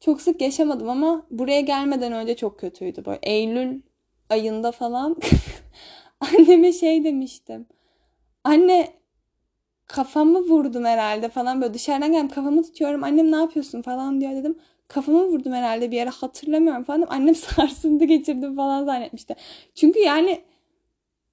Çok 0.00 0.20
sık 0.20 0.40
yaşamadım 0.40 0.88
ama 0.88 1.26
buraya 1.30 1.60
gelmeden 1.60 2.12
önce 2.12 2.36
çok 2.36 2.60
kötüydü. 2.60 3.04
Böyle 3.04 3.18
Eylül 3.22 3.80
ayında 4.30 4.72
falan 4.72 5.16
anneme 6.20 6.72
şey 6.72 7.04
demiştim. 7.04 7.66
Anne 8.44 9.05
kafamı 9.86 10.40
vurdum 10.40 10.84
herhalde 10.84 11.28
falan 11.28 11.60
böyle 11.60 11.74
dışarıdan 11.74 12.12
geldim 12.12 12.28
kafamı 12.28 12.62
tutuyorum 12.62 13.04
annem 13.04 13.32
ne 13.32 13.36
yapıyorsun 13.36 13.82
falan 13.82 14.20
diyor 14.20 14.32
dedim. 14.32 14.58
Kafamı 14.88 15.26
vurdum 15.26 15.52
herhalde 15.52 15.90
bir 15.90 15.96
yere 15.96 16.10
hatırlamıyorum 16.10 16.84
falan. 16.84 17.06
Annem 17.08 17.34
sarsıntı 17.34 18.04
geçirdim 18.04 18.56
falan 18.56 18.84
zannetmişti. 18.84 19.36
Çünkü 19.74 19.98
yani 19.98 20.42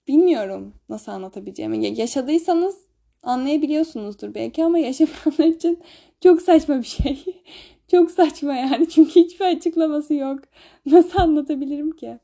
bilmiyorum 0.07 0.73
nasıl 0.89 1.11
anlatabileceğimi. 1.11 1.99
Yaşadıysanız 1.99 2.77
anlayabiliyorsunuzdur 3.23 4.33
belki 4.35 4.63
ama 4.63 4.79
yaşamayanlar 4.79 5.55
için 5.55 5.79
çok 6.23 6.41
saçma 6.41 6.79
bir 6.79 6.83
şey. 6.83 7.25
çok 7.91 8.11
saçma 8.11 8.53
yani 8.53 8.89
çünkü 8.89 9.11
hiçbir 9.11 9.45
açıklaması 9.45 10.13
yok. 10.13 10.39
Nasıl 10.85 11.19
anlatabilirim 11.19 11.91
ki? 11.91 12.19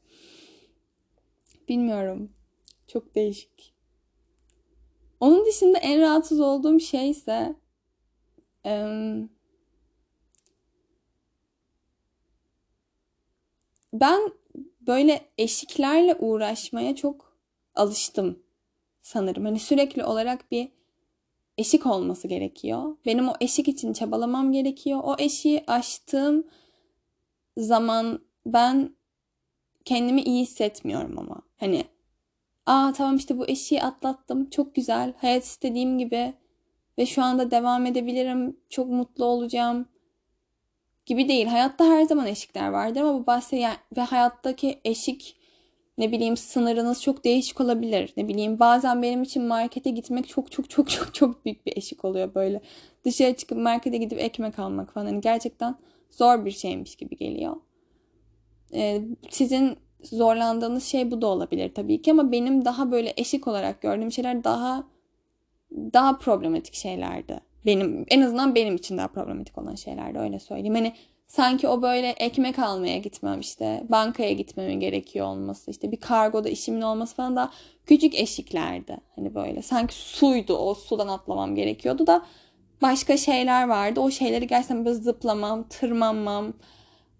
Bilmiyorum. 1.70 2.30
Çok 2.88 3.16
değişik. 3.16 3.79
Onun 5.20 5.46
dışında 5.46 5.78
en 5.78 6.02
rahatsız 6.02 6.40
olduğum 6.40 6.80
şey 6.80 7.10
ise 7.10 7.56
ben 13.94 14.32
böyle 14.82 15.22
eşiklerle 15.38 16.16
uğraşmaya 16.16 16.96
çok 16.96 17.38
alıştım 17.76 18.40
sanırım. 19.02 19.46
Hani 19.46 19.60
sürekli 19.60 20.04
olarak 20.04 20.52
bir 20.52 20.70
eşik 21.58 21.86
olması 21.86 22.28
gerekiyor. 22.28 22.98
Benim 23.06 23.30
o 23.30 23.34
eşik 23.42 23.68
için 23.68 23.94
çabalamam 23.94 24.52
gerekiyor. 24.52 25.00
O 25.04 25.16
eşiği 25.20 25.64
aştığım 25.68 26.48
zaman 27.58 28.20
ben 28.46 28.96
kendimi 29.86 30.22
iyi 30.22 30.42
hissetmiyorum 30.42 31.20
ama. 31.20 31.42
Hani 31.58 31.86
aa 32.70 32.94
tamam 32.94 33.16
işte 33.16 33.38
bu 33.38 33.48
eşiği 33.48 33.84
atlattım 33.84 34.50
çok 34.50 34.76
güzel 34.76 35.14
hayat 35.18 35.44
istediğim 35.44 35.98
gibi 35.98 36.34
ve 36.98 37.06
şu 37.06 37.24
anda 37.24 37.52
devam 37.52 37.86
edebilirim 37.86 38.58
çok 38.70 38.90
mutlu 38.90 39.26
olacağım 39.26 39.86
gibi 41.06 41.28
değil. 41.30 41.48
Hayatta 41.48 41.86
her 41.86 42.04
zaman 42.04 42.28
eşikler 42.28 42.70
vardır 42.70 43.02
ama 43.02 43.20
bu 43.20 43.28
bahse 43.28 43.72
ve 43.98 44.02
hayattaki 44.02 44.80
eşik 44.86 45.36
ne 45.98 46.12
bileyim 46.12 46.38
sınırınız 46.38 47.02
çok 47.02 47.26
değişik 47.26 47.62
olabilir. 47.62 48.14
Ne 48.18 48.28
bileyim 48.28 48.60
bazen 48.60 49.02
benim 49.02 49.24
için 49.24 49.44
markete 49.44 49.90
gitmek 49.90 50.28
çok 50.28 50.52
çok 50.52 50.70
çok 50.70 50.90
çok 50.92 51.14
çok 51.14 51.46
büyük 51.46 51.66
bir 51.66 51.78
eşik 51.78 52.06
oluyor 52.06 52.36
böyle. 52.36 52.62
Dışarı 53.06 53.36
çıkıp 53.36 53.58
markete 53.58 53.98
gidip 53.98 54.20
ekmek 54.20 54.60
almak 54.60 54.94
falan 54.94 55.06
hani 55.06 55.22
gerçekten 55.22 55.76
zor 56.12 56.46
bir 56.46 56.52
şeymiş 56.52 56.96
gibi 56.96 57.18
geliyor. 57.18 57.56
Ee, 58.74 59.02
sizin 59.30 59.78
zorlandığınız 60.04 60.84
şey 60.84 61.12
bu 61.12 61.22
da 61.22 61.28
olabilir 61.28 61.74
tabii 61.76 62.02
ki 62.02 62.12
ama 62.12 62.32
benim 62.32 62.66
daha 62.66 62.92
böyle 62.92 63.14
eşik 63.18 63.48
olarak 63.48 63.82
gördüğüm 63.82 64.12
şeyler 64.12 64.44
daha 64.44 64.84
daha 65.72 66.18
problematik 66.18 66.74
şeylerdi. 66.74 67.40
Benim 67.66 68.06
en 68.08 68.22
azından 68.22 68.56
benim 68.56 68.76
için 68.76 68.98
daha 68.98 69.08
problematik 69.08 69.58
olan 69.58 69.76
şeylerdi 69.76 70.20
öyle 70.20 70.40
söyleyeyim. 70.40 70.76
Hani 70.76 70.94
sanki 71.28 71.68
o 71.68 71.82
böyle 71.82 72.10
ekmek 72.10 72.60
almaya 72.60 72.98
gitmem 72.98 73.40
işte 73.40 73.84
bankaya 73.90 74.34
gitmeme 74.34 74.76
gerekiyor 74.76 75.28
olması 75.28 75.72
işte 75.72 75.92
bir 75.92 76.00
kargoda 76.00 76.50
işimin 76.50 76.82
olması 76.82 77.16
falan 77.16 77.36
da 77.36 77.52
küçük 77.86 78.16
eşiklerdi. 78.16 78.98
Hani 79.16 79.36
böyle 79.36 79.62
sanki 79.62 79.96
suydu 79.96 80.58
o 80.58 80.74
sudan 80.74 81.08
atlamam 81.08 81.56
gerekiyordu 81.56 82.08
da 82.08 82.26
başka 82.82 83.18
şeyler 83.18 83.68
vardı. 83.68 84.00
O 84.00 84.12
şeyleri 84.12 84.48
gerçekten 84.48 84.86
böyle 84.86 84.96
zıplamam, 84.96 85.68
tırmanmam, 85.68 86.54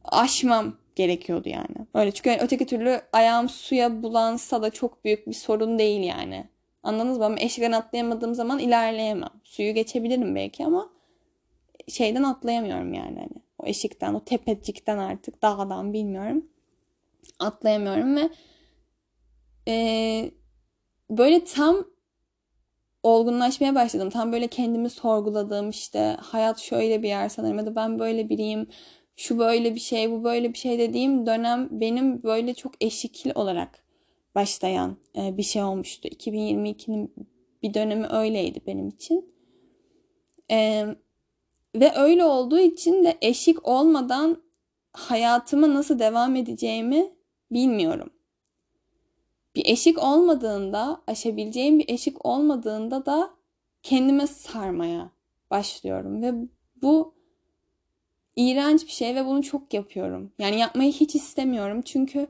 aşmam 0.04 0.74
gerekiyordu 1.00 1.50
yani. 1.50 1.88
Öyle 1.94 2.12
çünkü 2.12 2.30
yani 2.30 2.42
öteki 2.42 2.66
türlü 2.66 3.02
ayağım 3.14 3.50
suya 3.50 4.04
bulansa 4.04 4.62
da 4.62 4.70
çok 4.70 5.06
büyük 5.06 5.28
bir 5.28 5.34
sorun 5.34 5.80
değil 5.80 6.04
yani. 6.04 6.50
Anladınız 6.84 7.18
mı? 7.18 7.26
Ama 7.26 7.40
eşikten 7.40 7.72
atlayamadığım 7.72 8.36
zaman 8.36 8.60
ilerleyemem. 8.60 9.30
Suyu 9.44 9.74
geçebilirim 9.74 10.36
belki 10.36 10.66
ama 10.66 10.90
şeyden 11.88 12.24
atlayamıyorum 12.24 12.94
yani. 12.94 13.20
Hani 13.20 13.44
o 13.60 13.66
eşikten, 13.66 14.14
o 14.14 14.24
tepecikten 14.24 14.98
artık 14.98 15.42
dağdan 15.42 15.94
bilmiyorum. 15.94 16.46
Atlayamıyorum 17.40 18.16
ve 18.16 18.30
e, 19.68 20.32
böyle 21.10 21.44
tam 21.44 21.86
olgunlaşmaya 23.04 23.76
başladım. 23.76 24.10
Tam 24.10 24.32
böyle 24.32 24.48
kendimi 24.48 24.90
sorguladım 24.90 25.70
işte 25.70 26.18
hayat 26.22 26.60
şöyle 26.60 27.04
bir 27.04 27.08
yer 27.08 27.30
sanırım 27.30 27.58
ya 27.58 27.66
da 27.66 27.76
ben 27.76 28.00
böyle 28.00 28.30
biriyim. 28.30 28.68
Şu 29.20 29.40
böyle 29.40 29.76
bir 29.76 29.80
şey, 29.80 30.12
bu 30.12 30.24
böyle 30.24 30.54
bir 30.54 30.58
şey 30.58 30.80
dediğim 30.80 31.26
dönem 31.26 31.70
benim 31.72 32.24
böyle 32.24 32.54
çok 32.54 32.74
eşikli 32.82 33.34
olarak 33.34 33.84
başlayan 34.36 34.98
e, 35.16 35.38
bir 35.38 35.44
şey 35.44 35.64
olmuştu. 35.64 36.08
2022'nin 36.08 37.14
bir 37.64 37.74
dönemi 37.74 38.08
öyleydi 38.08 38.62
benim 38.68 38.88
için. 38.88 39.36
E, 40.52 40.86
ve 41.76 41.92
öyle 41.96 42.24
olduğu 42.24 42.60
için 42.60 43.04
de 43.04 43.18
eşik 43.22 43.68
olmadan 43.68 44.44
hayatıma 44.94 45.74
nasıl 45.74 46.00
devam 46.00 46.36
edeceğimi 46.36 47.14
bilmiyorum. 47.52 48.10
Bir 49.56 49.66
eşik 49.66 50.04
olmadığında, 50.04 51.02
aşabileceğim 51.08 51.80
bir 51.80 51.90
eşik 51.90 52.26
olmadığında 52.26 53.06
da 53.06 53.30
kendime 53.84 54.28
sarmaya 54.28 55.12
başlıyorum 55.52 56.22
ve 56.22 56.34
bu 56.82 57.19
iğrenç 58.40 58.86
bir 58.86 58.92
şey 58.92 59.16
ve 59.16 59.26
bunu 59.26 59.44
çok 59.44 59.74
yapıyorum. 59.74 60.32
Yani 60.40 60.60
yapmayı 60.60 60.92
hiç 60.92 61.16
istemiyorum 61.16 61.82
çünkü 61.86 62.28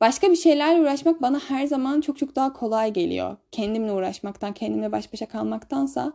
başka 0.00 0.30
bir 0.30 0.36
şeylerle 0.36 0.80
uğraşmak 0.80 1.22
bana 1.22 1.38
her 1.38 1.66
zaman 1.66 2.00
çok 2.00 2.18
çok 2.18 2.36
daha 2.36 2.52
kolay 2.52 2.92
geliyor. 2.92 3.36
Kendimle 3.52 3.92
uğraşmaktan, 3.92 4.52
kendimle 4.54 4.92
baş 4.92 5.12
başa 5.12 5.28
kalmaktansa 5.28 6.12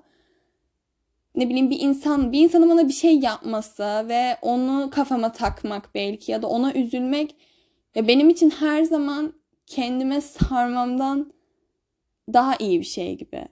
ne 1.36 1.50
bileyim 1.50 1.70
bir 1.70 1.80
insan, 1.80 2.32
bir 2.32 2.40
insanın 2.40 2.70
bana 2.70 2.88
bir 2.88 2.94
şey 2.94 3.20
yapması 3.20 4.06
ve 4.10 4.38
onu 4.42 4.90
kafama 4.92 5.32
takmak 5.32 5.96
belki 5.96 6.32
ya 6.32 6.42
da 6.42 6.48
ona 6.48 6.74
üzülmek 6.74 7.36
ya 7.96 8.08
benim 8.08 8.30
için 8.30 8.50
her 8.50 8.84
zaman 8.84 9.34
kendime 9.66 10.22
sarmamdan 10.22 11.34
daha 12.34 12.56
iyi 12.60 12.80
bir 12.80 12.86
şey 12.86 13.18
gibi. 13.18 13.48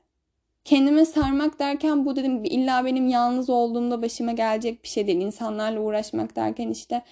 Kendime 0.67 1.05
sarmak 1.05 1.59
derken 1.59 2.05
bu 2.05 2.15
dedim 2.15 2.43
illa 2.43 2.85
benim 2.85 3.07
yalnız 3.07 3.49
olduğumda 3.49 4.01
başıma 4.01 4.31
gelecek 4.31 4.83
bir 4.83 4.87
şey 4.87 5.07
değil. 5.07 5.21
İnsanlarla 5.21 5.79
uğraşmak 5.79 6.35
derken 6.35 6.69
işte 6.69 7.03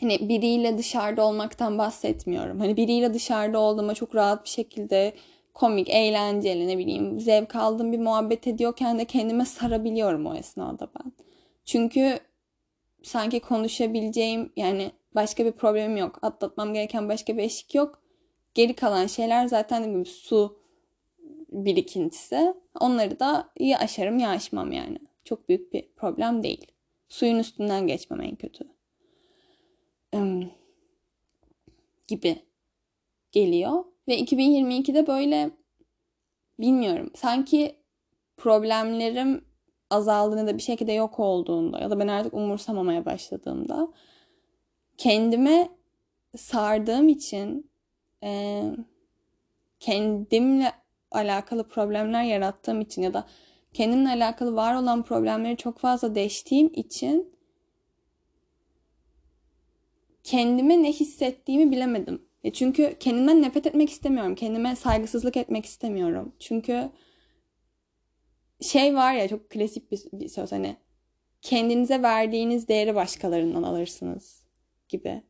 hani 0.00 0.28
biriyle 0.28 0.78
dışarıda 0.78 1.22
olmaktan 1.22 1.78
bahsetmiyorum. 1.78 2.60
Hani 2.60 2.76
biriyle 2.76 3.14
dışarıda 3.14 3.58
olduğuma 3.58 3.94
çok 3.94 4.14
rahat 4.14 4.44
bir 4.44 4.48
şekilde 4.48 5.12
komik, 5.54 5.90
eğlenceli 5.90 6.68
ne 6.68 6.78
bileyim 6.78 7.20
zevk 7.20 7.56
aldığım 7.56 7.92
bir 7.92 7.98
muhabbet 7.98 8.46
ediyorken 8.46 8.98
de 8.98 9.04
kendime 9.04 9.44
sarabiliyorum 9.44 10.26
o 10.26 10.34
esnada 10.34 10.88
ben. 10.98 11.12
Çünkü 11.64 12.18
sanki 13.02 13.40
konuşabileceğim 13.40 14.52
yani 14.56 14.90
başka 15.14 15.44
bir 15.44 15.52
problemim 15.52 15.96
yok. 15.96 16.18
Atlatmam 16.22 16.74
gereken 16.74 17.08
başka 17.08 17.36
bir 17.36 17.42
eşik 17.42 17.74
yok. 17.74 18.02
Geri 18.54 18.74
kalan 18.74 19.06
şeyler 19.06 19.46
zaten 19.46 19.92
gibi 19.92 20.04
su 20.04 20.59
birikintisi. 21.52 22.54
Onları 22.80 23.20
da 23.20 23.52
ya 23.60 23.78
aşarım 23.78 24.18
ya 24.18 24.28
aşmam 24.28 24.72
yani. 24.72 24.98
Çok 25.24 25.48
büyük 25.48 25.72
bir 25.72 25.88
problem 25.96 26.42
değil. 26.42 26.66
Suyun 27.08 27.38
üstünden 27.38 27.86
geçmem 27.86 28.20
en 28.20 28.36
kötü. 28.36 28.64
Um, 30.12 30.50
gibi 32.08 32.42
geliyor. 33.32 33.84
Ve 34.08 34.20
2022'de 34.20 35.06
böyle 35.06 35.50
bilmiyorum. 36.60 37.10
Sanki 37.14 37.76
problemlerim 38.36 39.44
azaldığında 39.90 40.46
da 40.46 40.56
bir 40.56 40.62
şekilde 40.62 40.92
yok 40.92 41.20
olduğunda 41.20 41.78
ya 41.80 41.90
da 41.90 41.98
ben 41.98 42.08
artık 42.08 42.34
umursamamaya 42.34 43.04
başladığımda 43.04 43.92
kendime 44.96 45.68
sardığım 46.36 47.08
için 47.08 47.70
e, 48.22 48.62
kendimle 49.80 50.72
alakalı 51.10 51.68
problemler 51.68 52.22
yarattığım 52.22 52.80
için 52.80 53.02
ya 53.02 53.14
da 53.14 53.26
kendimle 53.72 54.08
alakalı 54.08 54.56
var 54.56 54.74
olan 54.74 55.02
problemleri 55.02 55.56
çok 55.56 55.78
fazla 55.78 56.14
deştiğim 56.14 56.70
için 56.74 57.32
kendime 60.24 60.82
ne 60.82 60.92
hissettiğimi 60.92 61.70
bilemedim. 61.70 62.22
E 62.44 62.52
çünkü 62.52 62.96
kendimden 63.00 63.42
nefret 63.42 63.66
etmek 63.66 63.90
istemiyorum. 63.90 64.34
Kendime 64.34 64.76
saygısızlık 64.76 65.36
etmek 65.36 65.64
istemiyorum. 65.64 66.32
Çünkü 66.38 66.90
şey 68.60 68.94
var 68.94 69.14
ya 69.14 69.28
çok 69.28 69.50
klasik 69.50 69.92
bir, 69.92 70.00
bir 70.12 70.28
söz 70.28 70.52
hani 70.52 70.76
kendinize 71.42 72.02
verdiğiniz 72.02 72.68
değeri 72.68 72.94
başkalarından 72.94 73.62
alırsınız 73.62 74.42
gibi. 74.88 75.22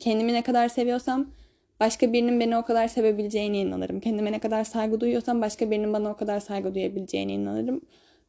Kendimi 0.00 0.32
ne 0.32 0.42
kadar 0.42 0.68
seviyorsam 0.68 1.34
başka 1.80 2.12
birinin 2.12 2.40
beni 2.40 2.56
o 2.56 2.64
kadar 2.64 2.88
sevebileceğine 2.88 3.58
inanırım. 3.58 4.00
Kendime 4.00 4.32
ne 4.32 4.38
kadar 4.38 4.64
saygı 4.64 5.00
duyuyorsam 5.00 5.40
başka 5.40 5.70
birinin 5.70 5.92
bana 5.92 6.10
o 6.10 6.16
kadar 6.16 6.40
saygı 6.40 6.74
duyabileceğine 6.74 7.32
inanırım. 7.32 7.80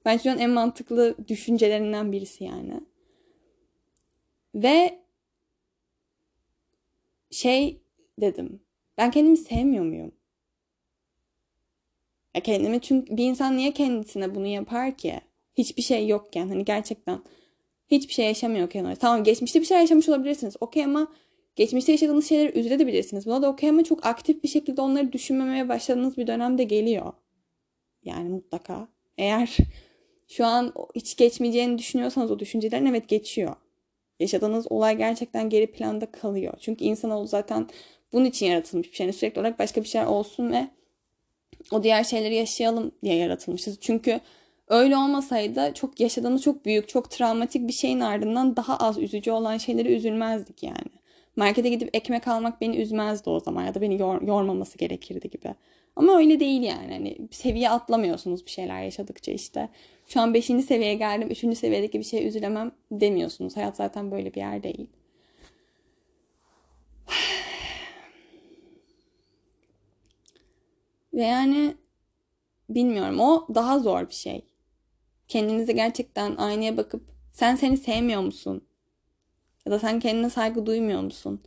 Bence 0.05 0.31
an 0.31 0.39
en 0.39 0.49
mantıklı 0.49 1.15
düşüncelerinden 1.27 2.11
birisi 2.11 2.43
yani. 2.43 2.81
Ve 4.55 4.99
şey 7.31 7.81
dedim. 8.21 8.61
Ben 8.97 9.11
kendimi 9.11 9.37
sevmiyor 9.37 9.85
muyum? 9.85 10.11
Ya 12.35 12.41
kendimi 12.41 12.81
çünkü 12.81 13.17
bir 13.17 13.25
insan 13.25 13.57
niye 13.57 13.71
kendisine 13.71 14.35
bunu 14.35 14.47
yapar 14.47 14.97
ki? 14.97 15.21
Hiçbir 15.57 15.81
şey 15.81 16.07
yokken 16.07 16.47
hani 16.47 16.65
gerçekten 16.65 17.19
hiçbir 17.91 18.13
şey 18.13 18.25
yaşamıyorken. 18.25 18.95
Tamam 18.95 19.23
geçmişte 19.23 19.61
bir 19.61 19.65
şey 19.65 19.77
yaşamış 19.77 20.09
olabilirsiniz. 20.09 20.55
Okey 20.61 20.83
ama 20.83 21.07
geçmişte 21.55 21.91
yaşadığınız 21.91 22.29
şeyleri 22.29 22.59
üzülebilirsiniz. 22.59 23.25
Buna 23.25 23.41
da 23.41 23.49
okey 23.49 23.69
ama 23.69 23.83
çok 23.83 24.05
aktif 24.05 24.43
bir 24.43 24.47
şekilde 24.47 24.81
onları 24.81 25.13
düşünmemeye 25.13 25.69
başladığınız 25.69 26.17
bir 26.17 26.27
dönemde 26.27 26.63
geliyor. 26.63 27.13
Yani 28.03 28.29
mutlaka. 28.29 28.87
Eğer 29.17 29.57
şu 30.27 30.45
an 30.45 30.73
hiç 30.95 31.17
geçmeyeceğini 31.17 31.77
düşünüyorsanız 31.77 32.31
o 32.31 32.39
düşüncelerin 32.39 32.85
evet 32.85 33.09
geçiyor. 33.09 33.55
Yaşadığınız 34.19 34.71
olay 34.71 34.97
gerçekten 34.97 35.49
geri 35.49 35.71
planda 35.71 36.11
kalıyor. 36.11 36.53
Çünkü 36.59 36.85
insanoğlu 36.85 37.27
zaten 37.27 37.67
bunun 38.13 38.25
için 38.25 38.45
yaratılmış 38.45 38.91
bir 38.91 38.95
şey. 38.95 39.05
Yani 39.05 39.13
sürekli 39.13 39.39
olarak 39.39 39.59
başka 39.59 39.83
bir 39.83 39.87
şeyler 39.87 40.07
olsun 40.07 40.51
ve 40.51 40.67
o 41.71 41.83
diğer 41.83 42.03
şeyleri 42.03 42.35
yaşayalım 42.35 42.91
diye 43.03 43.15
yaratılmışız. 43.15 43.77
Çünkü 43.81 44.19
öyle 44.67 44.97
olmasaydı 44.97 45.71
çok 45.73 45.99
yaşadığımız 45.99 46.41
çok 46.41 46.65
büyük, 46.65 46.87
çok 46.87 47.11
travmatik 47.11 47.67
bir 47.67 47.73
şeyin 47.73 47.99
ardından 47.99 48.55
daha 48.55 48.77
az 48.77 48.97
üzücü 48.97 49.31
olan 49.31 49.57
şeyleri 49.57 49.95
üzülmezdik 49.95 50.63
yani. 50.63 51.00
Markete 51.41 51.69
gidip 51.69 51.89
ekmek 51.93 52.27
almak 52.27 52.61
beni 52.61 52.77
üzmezdi 52.77 53.29
o 53.29 53.39
zaman 53.39 53.65
ya 53.65 53.75
da 53.75 53.81
beni 53.81 53.99
yor, 53.99 54.21
yormaması 54.21 54.77
gerekirdi 54.77 55.29
gibi. 55.29 55.55
Ama 55.95 56.17
öyle 56.17 56.39
değil 56.39 56.61
yani. 56.61 56.93
Hani 56.93 57.17
seviye 57.31 57.69
atlamıyorsunuz 57.69 58.45
bir 58.45 58.51
şeyler 58.51 58.83
yaşadıkça 58.83 59.31
işte. 59.31 59.69
Şu 60.07 60.21
an 60.21 60.33
5. 60.33 60.45
seviyeye 60.45 60.95
geldim. 60.95 61.29
3. 61.29 61.57
seviyedeki 61.57 61.99
bir 61.99 62.03
şey 62.03 62.27
üzülemem 62.27 62.71
demiyorsunuz. 62.91 63.57
Hayat 63.57 63.75
zaten 63.77 64.11
böyle 64.11 64.33
bir 64.33 64.39
yer 64.39 64.63
değil. 64.63 64.87
Ve 71.13 71.23
yani 71.23 71.75
bilmiyorum 72.69 73.19
o 73.19 73.47
daha 73.55 73.79
zor 73.79 74.09
bir 74.09 74.15
şey. 74.15 74.45
Kendinize 75.27 75.73
gerçekten 75.73 76.35
aynaya 76.35 76.77
bakıp 76.77 77.03
sen 77.31 77.55
seni 77.55 77.77
sevmiyor 77.77 78.21
musun? 78.21 78.63
Ya 79.65 79.71
da 79.71 79.79
sen 79.79 79.99
kendine 79.99 80.29
saygı 80.29 80.65
duymuyor 80.65 81.01
musun? 81.01 81.41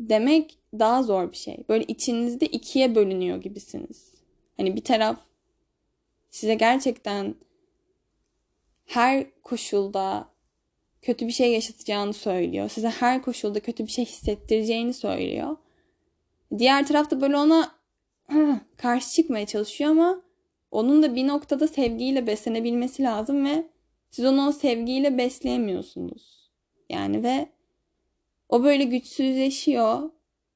Demek 0.00 0.58
daha 0.78 1.02
zor 1.02 1.32
bir 1.32 1.36
şey. 1.36 1.64
Böyle 1.68 1.84
içinizde 1.84 2.46
ikiye 2.46 2.94
bölünüyor 2.94 3.36
gibisiniz. 3.36 4.14
Hani 4.56 4.76
bir 4.76 4.84
taraf 4.84 5.20
size 6.30 6.54
gerçekten 6.54 7.34
her 8.86 9.26
koşulda 9.42 10.28
kötü 11.02 11.26
bir 11.26 11.32
şey 11.32 11.52
yaşatacağını 11.52 12.12
söylüyor. 12.12 12.68
Size 12.68 12.88
her 12.88 13.22
koşulda 13.22 13.60
kötü 13.60 13.86
bir 13.86 13.90
şey 13.90 14.04
hissettireceğini 14.04 14.94
söylüyor. 14.94 15.56
Diğer 16.58 16.86
tarafta 16.86 17.20
böyle 17.20 17.36
ona 17.36 17.78
karşı 18.76 19.14
çıkmaya 19.14 19.46
çalışıyor 19.46 19.90
ama 19.90 20.22
onun 20.70 21.02
da 21.02 21.14
bir 21.14 21.26
noktada 21.26 21.68
sevgiyle 21.68 22.26
beslenebilmesi 22.26 23.02
lazım 23.02 23.44
ve 23.44 23.66
siz 24.10 24.24
onu 24.24 24.48
o 24.48 24.52
sevgiyle 24.52 25.18
besleyemiyorsunuz. 25.18 26.37
Yani 26.88 27.22
ve 27.22 27.48
o 28.48 28.64
böyle 28.64 28.84
güçsüzleşiyor. 28.84 30.10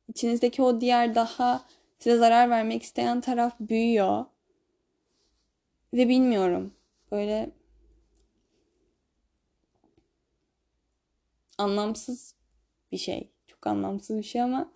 İçinizdeki 0.09 0.63
o 0.63 0.81
diğer 0.81 1.15
daha 1.15 1.65
size 1.99 2.17
zarar 2.17 2.51
vermek 2.51 2.83
isteyen 2.83 3.21
taraf 3.21 3.55
büyüyor. 3.61 4.25
Ve 5.95 6.09
bilmiyorum. 6.09 6.75
Böyle 7.11 7.51
anlamsız 11.59 12.35
bir 12.93 12.99
şey. 12.99 13.31
Çok 13.47 13.67
anlamsız 13.67 14.19
bir 14.19 14.23
şey 14.23 14.43
ama 14.43 14.73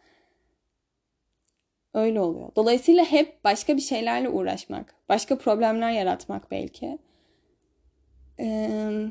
öyle 1.94 2.20
oluyor. 2.20 2.48
Dolayısıyla 2.56 3.04
hep 3.04 3.44
başka 3.44 3.76
bir 3.76 3.82
şeylerle 3.82 4.28
uğraşmak, 4.28 4.94
başka 5.08 5.38
problemler 5.38 5.90
yaratmak 5.90 6.50
belki 6.50 6.98
ee, 8.40 9.06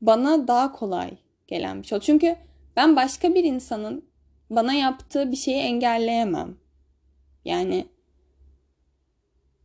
bana 0.00 0.48
daha 0.48 0.72
kolay 0.72 1.10
gelen 1.48 1.82
bir 1.82 1.86
şey. 1.86 2.00
Çünkü 2.00 2.36
ben 2.76 2.96
başka 2.96 3.34
bir 3.34 3.44
insanın 3.44 4.04
bana 4.50 4.72
yaptığı 4.72 5.30
bir 5.30 5.36
şeyi 5.36 5.56
engelleyemem. 5.56 6.56
Yani 7.44 7.86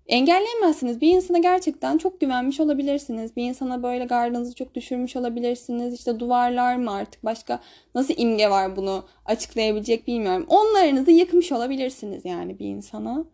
engelleyemezsiniz. 0.07 1.01
Bir 1.01 1.15
insana 1.15 1.37
gerçekten 1.37 1.97
çok 1.97 2.21
güvenmiş 2.21 2.59
olabilirsiniz. 2.59 3.35
Bir 3.35 3.43
insana 3.43 3.83
böyle 3.83 4.05
gardınızı 4.05 4.55
çok 4.55 4.75
düşürmüş 4.75 5.15
olabilirsiniz. 5.15 5.93
İşte 5.93 6.19
duvarlar 6.19 6.75
mı 6.75 6.91
artık 6.91 7.25
başka 7.25 7.59
nasıl 7.95 8.13
imge 8.17 8.49
var 8.49 8.75
bunu 8.75 9.05
açıklayabilecek 9.25 10.07
bilmiyorum. 10.07 10.45
Onlarınızı 10.49 11.11
yıkmış 11.11 11.51
olabilirsiniz 11.51 12.25
yani 12.25 12.59
bir 12.59 12.65
insana. 12.65 13.25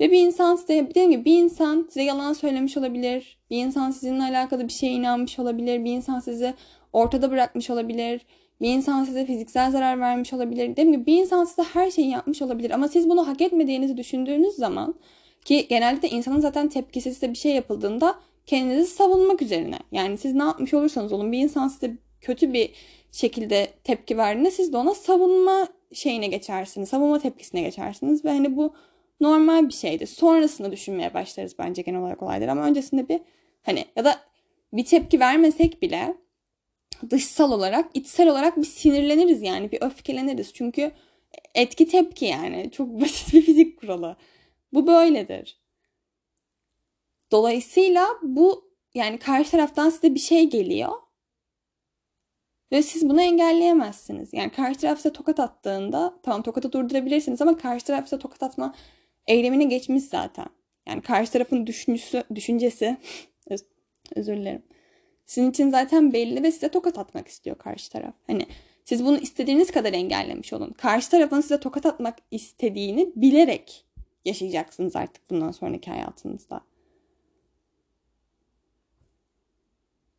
Ve 0.00 0.10
bir 0.10 0.26
insan 0.26 0.56
size 0.56 0.86
dediğim 0.90 1.10
gibi 1.10 1.24
bir 1.24 1.38
insan 1.38 1.86
size 1.88 2.02
yalan 2.02 2.32
söylemiş 2.32 2.76
olabilir. 2.76 3.38
Bir 3.50 3.56
insan 3.64 3.90
sizinle 3.90 4.22
alakalı 4.22 4.68
bir 4.68 4.72
şeye 4.72 4.92
inanmış 4.92 5.38
olabilir. 5.38 5.84
Bir 5.84 5.92
insan 5.92 6.20
sizi 6.20 6.54
ortada 6.92 7.30
bırakmış 7.30 7.70
olabilir. 7.70 8.26
Bir 8.60 8.68
insan 8.68 9.04
size 9.04 9.26
fiziksel 9.26 9.70
zarar 9.70 10.00
vermiş 10.00 10.32
olabilir. 10.32 10.68
Dediğim 10.70 10.92
gibi 10.92 11.06
bir 11.06 11.20
insan 11.20 11.44
size 11.44 11.62
her 11.62 11.90
şeyi 11.90 12.10
yapmış 12.10 12.42
olabilir. 12.42 12.70
Ama 12.70 12.88
siz 12.88 13.08
bunu 13.10 13.28
hak 13.28 13.40
etmediğinizi 13.40 13.96
düşündüğünüz 13.96 14.54
zaman 14.54 14.94
ki 15.44 15.66
genellikle 15.68 16.08
insanın 16.08 16.40
zaten 16.40 16.68
tepkisi 16.68 17.14
size 17.14 17.30
bir 17.30 17.38
şey 17.38 17.52
yapıldığında 17.52 18.14
kendinizi 18.46 18.90
savunmak 18.90 19.42
üzerine. 19.42 19.78
Yani 19.92 20.18
siz 20.18 20.34
ne 20.34 20.42
yapmış 20.42 20.74
olursanız 20.74 21.12
olun 21.12 21.32
bir 21.32 21.38
insan 21.38 21.68
size 21.68 21.96
kötü 22.20 22.52
bir 22.52 22.70
şekilde 23.12 23.68
tepki 23.84 24.18
verdiğinde 24.18 24.50
siz 24.50 24.72
de 24.72 24.76
ona 24.76 24.94
savunma 24.94 25.68
şeyine 25.92 26.26
geçersiniz. 26.26 26.88
Savunma 26.88 27.18
tepkisine 27.18 27.62
geçersiniz 27.62 28.24
ve 28.24 28.28
hani 28.28 28.56
bu 28.56 28.74
normal 29.20 29.68
bir 29.68 29.74
şeydi. 29.74 30.06
Sonrasında 30.06 30.72
düşünmeye 30.72 31.14
başlarız 31.14 31.58
bence 31.58 31.82
genel 31.82 32.00
olarak 32.00 32.22
olayları 32.22 32.52
ama 32.52 32.64
öncesinde 32.64 33.08
bir 33.08 33.20
hani 33.62 33.84
ya 33.96 34.04
da 34.04 34.20
bir 34.72 34.84
tepki 34.84 35.20
vermesek 35.20 35.82
bile 35.82 36.14
dışsal 37.10 37.52
olarak, 37.52 37.90
içsel 37.94 38.28
olarak 38.28 38.56
bir 38.56 38.64
sinirleniriz 38.64 39.42
yani 39.42 39.72
bir 39.72 39.82
öfkeleniriz. 39.82 40.54
Çünkü 40.54 40.92
etki 41.54 41.88
tepki 41.88 42.24
yani 42.24 42.70
çok 42.72 42.88
basit 43.00 43.34
bir 43.34 43.42
fizik 43.42 43.80
kuralı. 43.80 44.16
Bu 44.72 44.86
böyledir. 44.86 45.60
Dolayısıyla 47.32 48.08
bu 48.22 48.70
yani 48.94 49.18
karşı 49.18 49.50
taraftan 49.50 49.90
size 49.90 50.14
bir 50.14 50.20
şey 50.20 50.50
geliyor. 50.50 50.92
Ve 52.72 52.82
siz 52.82 53.08
bunu 53.08 53.22
engelleyemezsiniz. 53.22 54.32
Yani 54.32 54.50
karşı 54.50 54.80
taraf 54.80 54.98
size 54.98 55.12
tokat 55.12 55.40
attığında 55.40 56.14
tamam 56.22 56.42
tokatı 56.42 56.72
durdurabilirsiniz 56.72 57.42
ama 57.42 57.56
karşı 57.56 57.86
taraf 57.86 58.04
size 58.04 58.18
tokat 58.18 58.42
atma 58.42 58.74
eylemine 59.26 59.64
geçmiş 59.64 60.04
zaten. 60.04 60.46
Yani 60.88 61.02
karşı 61.02 61.32
tarafın 61.32 61.66
düşüncesi, 61.66 62.24
düşüncesi 62.34 62.96
özür 64.16 64.36
dilerim. 64.36 64.62
Sizin 65.30 65.50
için 65.50 65.70
zaten 65.70 66.12
belli 66.12 66.42
ve 66.42 66.50
size 66.50 66.68
tokat 66.68 66.98
atmak 66.98 67.28
istiyor 67.28 67.58
karşı 67.58 67.92
taraf. 67.92 68.14
Hani 68.26 68.46
siz 68.84 69.04
bunu 69.04 69.18
istediğiniz 69.18 69.70
kadar 69.70 69.92
engellemiş 69.92 70.52
olun. 70.52 70.72
Karşı 70.72 71.10
tarafın 71.10 71.40
size 71.40 71.60
tokat 71.60 71.86
atmak 71.86 72.18
istediğini 72.30 73.12
bilerek 73.16 73.86
yaşayacaksınız 74.24 74.96
artık 74.96 75.30
bundan 75.30 75.50
sonraki 75.50 75.90
hayatınızda. 75.90 76.60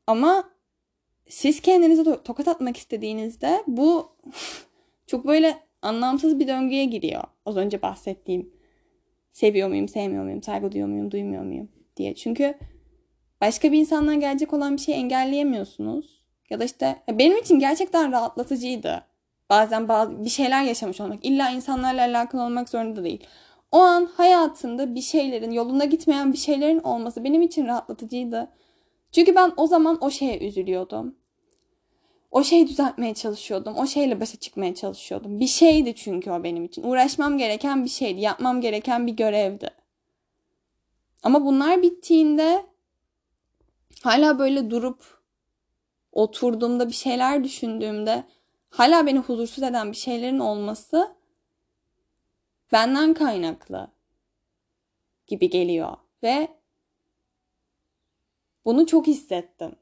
Ama 0.07 0.49
siz 1.29 1.61
kendinize 1.61 2.01
to- 2.01 2.23
tokat 2.23 2.47
atmak 2.47 2.77
istediğinizde 2.77 3.63
bu 3.67 4.11
çok 5.07 5.27
böyle 5.27 5.59
anlamsız 5.81 6.39
bir 6.39 6.47
döngüye 6.47 6.85
giriyor. 6.85 7.23
Az 7.45 7.57
önce 7.57 7.81
bahsettiğim 7.81 8.53
seviyor 9.31 9.69
muyum, 9.69 9.87
sevmiyor 9.87 10.23
muyum, 10.23 10.43
saygı 10.43 10.71
duyuyor 10.71 10.89
muyum, 10.89 11.11
duymuyor 11.11 11.43
muyum 11.43 11.69
diye. 11.97 12.15
Çünkü 12.15 12.57
başka 13.41 13.71
bir 13.71 13.77
insandan 13.77 14.19
gelecek 14.19 14.53
olan 14.53 14.75
bir 14.75 14.81
şeyi 14.81 14.95
engelleyemiyorsunuz. 14.95 16.21
Ya 16.49 16.59
da 16.59 16.63
işte 16.63 17.03
benim 17.09 17.37
için 17.37 17.59
gerçekten 17.59 18.11
rahatlatıcıydı. 18.11 19.03
Bazen 19.49 19.87
bazı 19.87 20.25
bir 20.25 20.29
şeyler 20.29 20.63
yaşamış 20.63 21.01
olmak. 21.01 21.25
İlla 21.25 21.49
insanlarla 21.49 22.01
alakalı 22.01 22.41
olmak 22.43 22.69
zorunda 22.69 23.03
değil. 23.03 23.27
O 23.71 23.79
an 23.79 24.05
hayatında 24.05 24.95
bir 24.95 25.01
şeylerin, 25.01 25.51
yolunda 25.51 25.85
gitmeyen 25.85 26.33
bir 26.33 26.37
şeylerin 26.37 26.79
olması 26.79 27.23
benim 27.23 27.41
için 27.41 27.67
rahatlatıcıydı. 27.67 28.47
Çünkü 29.11 29.35
ben 29.35 29.53
o 29.57 29.67
zaman 29.67 29.97
o 30.03 30.11
şeye 30.11 30.47
üzülüyordum. 30.47 31.15
O 32.31 32.43
şeyi 32.43 32.67
düzeltmeye 32.67 33.13
çalışıyordum. 33.13 33.75
O 33.77 33.87
şeyle 33.87 34.19
başa 34.19 34.37
çıkmaya 34.37 34.75
çalışıyordum. 34.75 35.39
Bir 35.39 35.47
şeydi 35.47 35.95
çünkü 35.95 36.31
o 36.31 36.43
benim 36.43 36.65
için. 36.65 36.83
Uğraşmam 36.83 37.37
gereken 37.37 37.85
bir 37.85 37.89
şeydi. 37.89 38.21
Yapmam 38.21 38.61
gereken 38.61 39.07
bir 39.07 39.13
görevdi. 39.13 39.69
Ama 41.23 41.45
bunlar 41.45 41.81
bittiğinde 41.81 42.65
hala 44.01 44.39
böyle 44.39 44.69
durup 44.69 45.21
oturduğumda 46.11 46.87
bir 46.87 46.93
şeyler 46.93 47.43
düşündüğümde 47.43 48.23
hala 48.69 49.05
beni 49.05 49.19
huzursuz 49.19 49.63
eden 49.63 49.91
bir 49.91 49.97
şeylerin 49.97 50.39
olması 50.39 51.15
benden 52.71 53.13
kaynaklı 53.13 53.87
gibi 55.27 55.49
geliyor 55.49 55.97
ve 56.23 56.47
bunu 58.65 58.85
çok 58.85 59.07
hissettim 59.07 59.75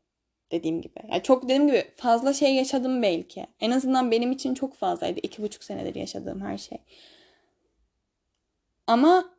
dediğim 0.52 0.82
gibi. 0.82 1.00
Yani 1.12 1.24
çok 1.24 1.44
dediğim 1.44 1.68
gibi 1.68 1.92
fazla 1.96 2.34
şey 2.34 2.56
yaşadım 2.56 3.02
belki. 3.02 3.48
En 3.60 3.72
azından 3.72 4.12
benim 4.12 4.32
için 4.32 4.54
çok 4.54 4.76
fazlaydı. 4.76 5.20
iki 5.24 5.42
buçuk 5.42 5.64
senedir 5.64 5.96
yaşadığım 5.96 6.42
her 6.42 6.58
şey. 6.58 6.78
Ama 8.88 9.39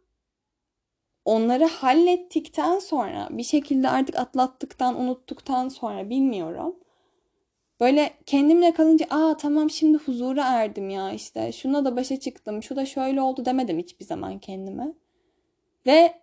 onları 1.30 1.64
hallettikten 1.64 2.78
sonra 2.78 3.28
bir 3.30 3.42
şekilde 3.42 3.88
artık 3.88 4.16
atlattıktan, 4.18 5.00
unuttuktan 5.00 5.68
sonra 5.68 6.10
bilmiyorum. 6.10 6.76
Böyle 7.80 8.10
kendimle 8.26 8.74
kalınca 8.74 9.06
aa 9.10 9.36
tamam 9.36 9.70
şimdi 9.70 9.98
huzura 9.98 10.44
erdim 10.44 10.90
ya 10.90 11.12
işte 11.12 11.52
şuna 11.52 11.84
da 11.84 11.96
başa 11.96 12.20
çıktım, 12.20 12.62
şu 12.62 12.76
da 12.76 12.86
şöyle 12.86 13.20
oldu 13.20 13.44
demedim 13.44 13.78
hiçbir 13.78 14.04
zaman 14.04 14.38
kendime. 14.38 14.92
Ve 15.86 16.14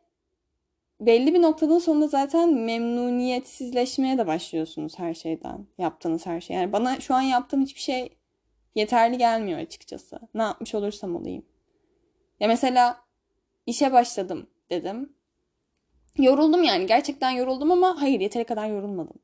belli 1.02 1.34
bir 1.34 1.42
noktadan 1.42 1.80
sonra 1.80 2.08
zaten 2.08 2.54
memnuniyetsizleşmeye 2.54 4.18
de 4.18 4.28
başlıyorsunuz 4.28 5.00
her 5.00 5.14
şeyden. 5.14 5.66
Yaptığınız 5.78 6.26
her 6.26 6.42
şey. 6.42 6.56
Yani 6.56 6.74
bana 6.74 7.00
şu 7.00 7.16
an 7.16 7.22
yaptığım 7.22 7.62
hiçbir 7.62 7.82
şey 7.82 8.18
yeterli 8.76 9.18
gelmiyor 9.18 9.60
açıkçası. 9.60 10.20
Ne 10.34 10.42
yapmış 10.42 10.76
olursam 10.76 11.16
olayım. 11.16 11.46
Ya 12.40 12.48
mesela 12.48 12.98
işe 13.66 13.94
başladım 13.94 14.48
dedim. 14.70 15.14
Yoruldum 16.18 16.64
yani. 16.64 16.86
Gerçekten 16.86 17.32
yoruldum 17.32 17.72
ama 17.72 18.02
hayır 18.02 18.20
yeteri 18.20 18.44
kadar 18.44 18.70
yorulmadım. 18.70 19.20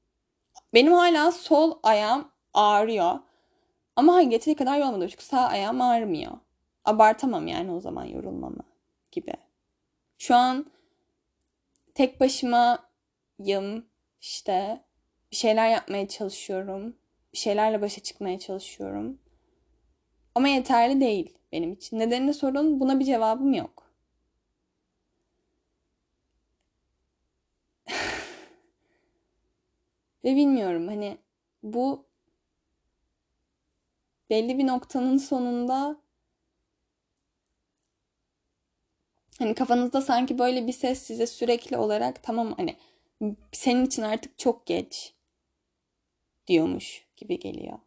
Benim 0.73 0.93
hala 0.93 1.31
sol 1.31 1.79
ayağım 1.83 2.31
ağrıyor. 2.53 3.19
Ama 3.95 4.13
hayır 4.13 4.31
yeteri 4.31 4.55
kadar 4.55 4.77
yorulmadım. 4.77 5.07
Çünkü 5.07 5.25
sağ 5.25 5.41
ayağım 5.41 5.81
ağrımıyor. 5.81 6.31
Abartamam 6.85 7.47
yani 7.47 7.71
o 7.71 7.79
zaman 7.79 8.05
yorulmamı 8.05 8.63
gibi. 9.11 9.33
Şu 10.17 10.35
an 10.35 10.65
tek 11.93 12.19
başımayım 12.19 13.85
işte 14.21 14.83
bir 15.31 15.35
şeyler 15.35 15.69
yapmaya 15.69 16.07
çalışıyorum. 16.07 16.95
Bir 17.33 17.37
şeylerle 17.37 17.81
başa 17.81 18.01
çıkmaya 18.01 18.39
çalışıyorum. 18.39 19.19
Ama 20.35 20.47
yeterli 20.47 21.01
değil 21.01 21.37
benim 21.51 21.73
için. 21.73 21.99
Nedenini 21.99 22.33
sorun 22.33 22.79
buna 22.79 22.99
bir 22.99 23.05
cevabım 23.05 23.53
yok. 23.53 23.82
Ve 30.23 30.35
bilmiyorum 30.35 30.87
hani 30.87 31.17
bu 31.63 32.05
belli 34.29 34.57
bir 34.57 34.67
noktanın 34.67 35.17
sonunda 35.17 36.03
Hani 39.39 39.55
kafanızda 39.55 40.01
sanki 40.01 40.39
böyle 40.39 40.67
bir 40.67 40.73
ses 40.73 41.01
size 41.01 41.27
sürekli 41.27 41.77
olarak 41.77 42.23
tamam 42.23 42.53
hani 42.57 42.75
senin 43.51 43.85
için 43.85 44.01
artık 44.01 44.39
çok 44.39 44.65
geç 44.65 45.13
diyormuş 46.47 47.05
gibi 47.17 47.39
geliyor. 47.39 47.79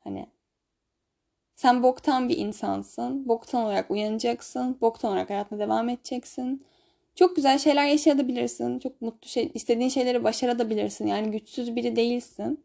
Hani 0.00 0.26
sen 1.56 1.82
boktan 1.82 2.28
bir 2.28 2.36
insansın. 2.36 3.28
Boktan 3.28 3.64
olarak 3.64 3.90
uyanacaksın. 3.90 4.78
Boktan 4.80 5.12
olarak 5.12 5.30
hayatına 5.30 5.58
devam 5.58 5.88
edeceksin. 5.88 6.64
Çok 7.14 7.36
güzel 7.36 7.58
şeyler 7.58 7.86
yaşayabilirsin. 7.86 8.78
Çok 8.78 9.02
mutlu 9.02 9.28
şey, 9.28 9.50
istediğin 9.54 9.88
şeyleri 9.88 10.24
başarabilirsin. 10.24 11.06
Yani 11.06 11.30
güçsüz 11.30 11.76
biri 11.76 11.96
değilsin. 11.96 12.64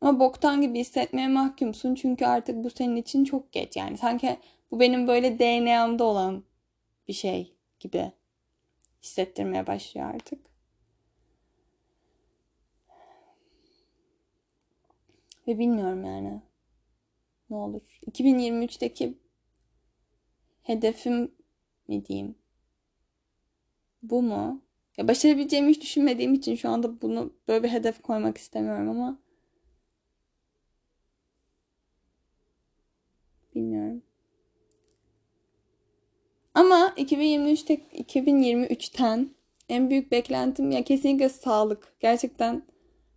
Ama 0.00 0.20
boktan 0.20 0.62
gibi 0.62 0.78
hissetmeye 0.78 1.28
mahkumsun. 1.28 1.94
Çünkü 1.94 2.24
artık 2.24 2.64
bu 2.64 2.70
senin 2.70 2.96
için 2.96 3.24
çok 3.24 3.52
geç. 3.52 3.76
Yani 3.76 3.98
sanki 3.98 4.36
bu 4.70 4.80
benim 4.80 5.08
böyle 5.08 5.38
DNA'mda 5.38 6.04
olan 6.04 6.44
bir 7.08 7.12
şey 7.12 7.54
gibi 7.80 8.12
hissettirmeye 9.02 9.66
başlıyor 9.66 10.14
artık. 10.14 10.38
Ve 15.48 15.58
bilmiyorum 15.58 16.04
yani. 16.04 16.40
Ne 17.50 17.56
olur. 17.56 17.98
2023'teki 18.06 19.14
hedefim 20.62 21.32
mi 21.88 22.06
diyeyim? 22.06 22.34
Bu 24.10 24.22
mu? 24.22 24.62
Ya 24.96 25.08
başarabileceğimi 25.08 25.70
hiç 25.70 25.82
düşünmediğim 25.82 26.34
için 26.34 26.56
şu 26.56 26.68
anda 26.68 27.02
bunu 27.02 27.32
böyle 27.48 27.62
bir 27.62 27.68
hedef 27.68 28.02
koymak 28.02 28.38
istemiyorum 28.38 28.88
ama 28.88 29.18
bilmiyorum. 33.54 34.02
Ama 36.54 36.92
2023'te 36.96 37.74
2023'ten 37.92 39.30
en 39.68 39.90
büyük 39.90 40.12
beklentim 40.12 40.70
ya 40.70 40.84
kesinlikle 40.84 41.28
sağlık. 41.28 41.94
Gerçekten 42.00 42.62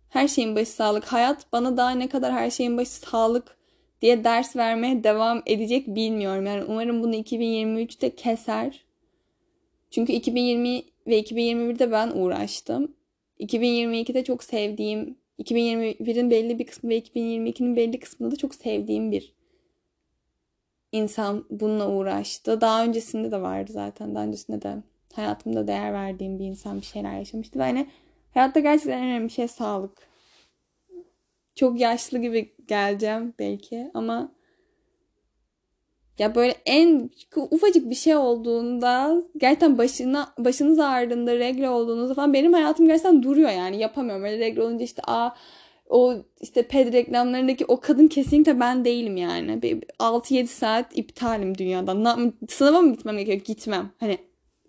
her 0.08 0.28
şeyin 0.28 0.56
başı 0.56 0.70
sağlık. 0.70 1.04
Hayat 1.04 1.52
bana 1.52 1.76
daha 1.76 1.90
ne 1.90 2.08
kadar 2.08 2.32
her 2.32 2.50
şeyin 2.50 2.76
başı 2.78 2.90
sağlık 2.90 3.58
diye 4.02 4.24
ders 4.24 4.56
vermeye 4.56 5.04
devam 5.04 5.42
edecek 5.46 5.86
bilmiyorum. 5.88 6.46
Yani 6.46 6.64
umarım 6.64 7.02
bunu 7.02 7.14
2023'te 7.14 8.14
keser. 8.16 8.87
Çünkü 9.90 10.12
2020 10.12 10.82
ve 11.06 11.20
2021'de 11.20 11.92
ben 11.92 12.10
uğraştım. 12.14 12.94
2022'de 13.40 14.24
çok 14.24 14.44
sevdiğim, 14.44 15.16
2021'in 15.38 16.30
belli 16.30 16.58
bir 16.58 16.66
kısmı 16.66 16.90
ve 16.90 16.98
2022'nin 16.98 17.76
belli 17.76 18.00
kısmında 18.00 18.30
da 18.30 18.36
çok 18.36 18.54
sevdiğim 18.54 19.12
bir 19.12 19.34
insan 20.92 21.44
bununla 21.50 21.90
uğraştı. 21.90 22.60
Daha 22.60 22.84
öncesinde 22.84 23.30
de 23.30 23.40
vardı 23.40 23.72
zaten. 23.72 24.14
Daha 24.14 24.24
öncesinde 24.24 24.62
de 24.62 24.76
hayatımda 25.12 25.66
değer 25.66 25.92
verdiğim 25.92 26.38
bir 26.38 26.44
insan 26.44 26.80
bir 26.80 26.86
şeyler 26.86 27.18
yaşamıştı. 27.18 27.58
Ve 27.58 27.62
hani 27.62 27.86
hayatta 28.34 28.60
gerçekten 28.60 28.98
en 28.98 29.04
önemli 29.04 29.30
şey 29.30 29.48
sağlık. 29.48 30.08
Çok 31.54 31.80
yaşlı 31.80 32.18
gibi 32.18 32.54
geleceğim 32.68 33.34
belki 33.38 33.90
ama 33.94 34.32
ya 36.18 36.34
böyle 36.34 36.54
en 36.66 37.10
ufacık 37.36 37.90
bir 37.90 37.94
şey 37.94 38.16
olduğunda 38.16 39.22
gerçekten 39.36 39.78
başına 39.78 40.34
başınız 40.38 40.78
ağrıdığında 40.78 41.38
regle 41.38 41.70
olduğunuzda 41.70 42.14
falan 42.14 42.32
benim 42.32 42.52
hayatım 42.52 42.86
gerçekten 42.86 43.22
duruyor 43.22 43.50
yani 43.50 43.78
yapamıyorum. 43.78 44.24
Öyle 44.24 44.38
regle 44.38 44.62
olunca 44.62 44.84
işte 44.84 45.02
a 45.06 45.30
o 45.88 46.14
işte 46.40 46.62
ped 46.62 46.92
reklamlarındaki 46.92 47.64
o 47.64 47.80
kadın 47.80 48.08
kesinlikle 48.08 48.60
ben 48.60 48.84
değilim 48.84 49.16
yani. 49.16 49.60
6-7 49.98 50.46
saat 50.46 50.98
iptalim 50.98 51.58
dünyadan. 51.58 52.34
Sınava 52.48 52.80
mı 52.80 52.92
gitmem 52.92 53.16
gerekiyor? 53.16 53.38
Gitmem. 53.44 53.90
Hani 54.00 54.18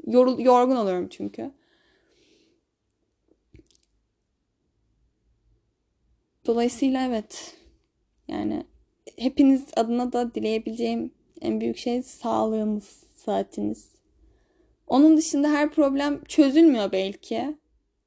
yorul, 0.08 0.40
yorgun 0.40 0.76
oluyorum 0.76 1.08
çünkü. 1.10 1.52
Dolayısıyla 6.46 7.06
evet. 7.06 7.56
Yani 8.28 8.64
hepiniz 9.18 9.66
adına 9.76 10.14
da 10.14 10.36
dileyebileceğim 10.36 11.12
en 11.42 11.62
büyük 11.62 11.78
şey 11.78 12.04
sağlığınız, 12.04 13.04
saatiniz. 13.16 13.92
Onun 14.88 15.18
dışında 15.18 15.50
her 15.50 15.72
problem 15.72 16.24
çözülmüyor 16.24 16.92
belki. 16.92 17.58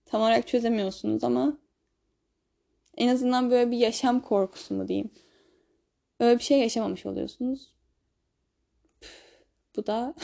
Tam 0.05 0.21
olarak 0.21 0.47
çözemiyorsunuz 0.47 1.25
ama 1.25 1.59
en 2.97 3.09
azından 3.09 3.51
böyle 3.51 3.71
bir 3.71 3.77
yaşam 3.77 4.21
korkusu 4.21 4.75
mu 4.75 4.89
diyeyim. 4.89 5.11
Öyle 6.21 6.39
bir 6.39 6.45
şey 6.45 6.61
yaşamamış 6.61 7.07
oluyorsunuz. 7.07 7.73
bu 9.77 9.87
da 9.87 10.15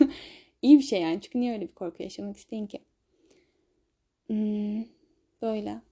iyi 0.62 0.78
bir 0.78 0.82
şey 0.82 1.00
yani. 1.00 1.20
Çünkü 1.20 1.40
niye 1.40 1.52
öyle 1.52 1.68
bir 1.68 1.74
korku 1.74 2.02
yaşamak 2.02 2.36
isteyin 2.36 2.66
ki? 2.66 2.84
Hmm, 4.26 4.84
böyle. 5.42 5.82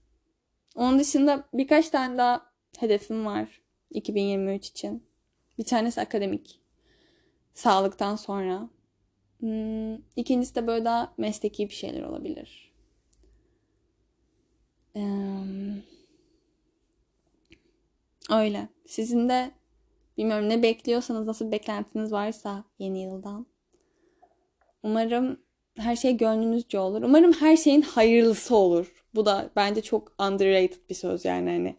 Onun 0.75 0.99
dışında 0.99 1.49
birkaç 1.55 1.91
tane 1.91 2.19
daha 2.19 2.53
hedefim 2.79 3.27
var 3.27 3.63
2023 3.91 4.69
için. 4.69 5.06
Bir 5.59 5.65
tanesi 5.65 6.01
akademik. 6.01 6.61
Sağlıktan 7.55 8.17
sonra. 8.17 8.69
Hmm, 9.41 9.95
ikincisi 10.17 10.55
de 10.55 10.67
böyle 10.67 10.85
daha 10.85 11.15
mesleki 11.19 11.69
bir 11.69 11.75
şeyler 11.75 12.03
olabilir. 12.03 12.73
Öyle. 18.31 18.69
Sizin 18.87 19.29
de 19.29 19.51
bilmiyorum 20.19 20.49
ne 20.49 20.63
bekliyorsanız, 20.63 21.27
nasıl 21.27 21.53
beklentiniz 21.53 22.13
varsa 22.13 22.65
yeni 22.79 23.03
yıldan. 23.03 23.47
Umarım 24.83 25.41
her 25.77 25.97
şey 25.97 26.17
gönlünüzce 26.17 26.79
olur. 26.79 27.03
Umarım 27.03 27.33
her 27.33 27.57
şeyin 27.57 27.83
hayırlısı 27.83 28.57
olur. 28.57 29.05
Bu 29.15 29.27
da 29.27 29.51
bence 29.57 29.83
çok 29.83 30.13
underrated 30.21 30.91
bir 30.91 30.95
söz 30.95 31.25
yani 31.25 31.51
hani. 31.51 31.77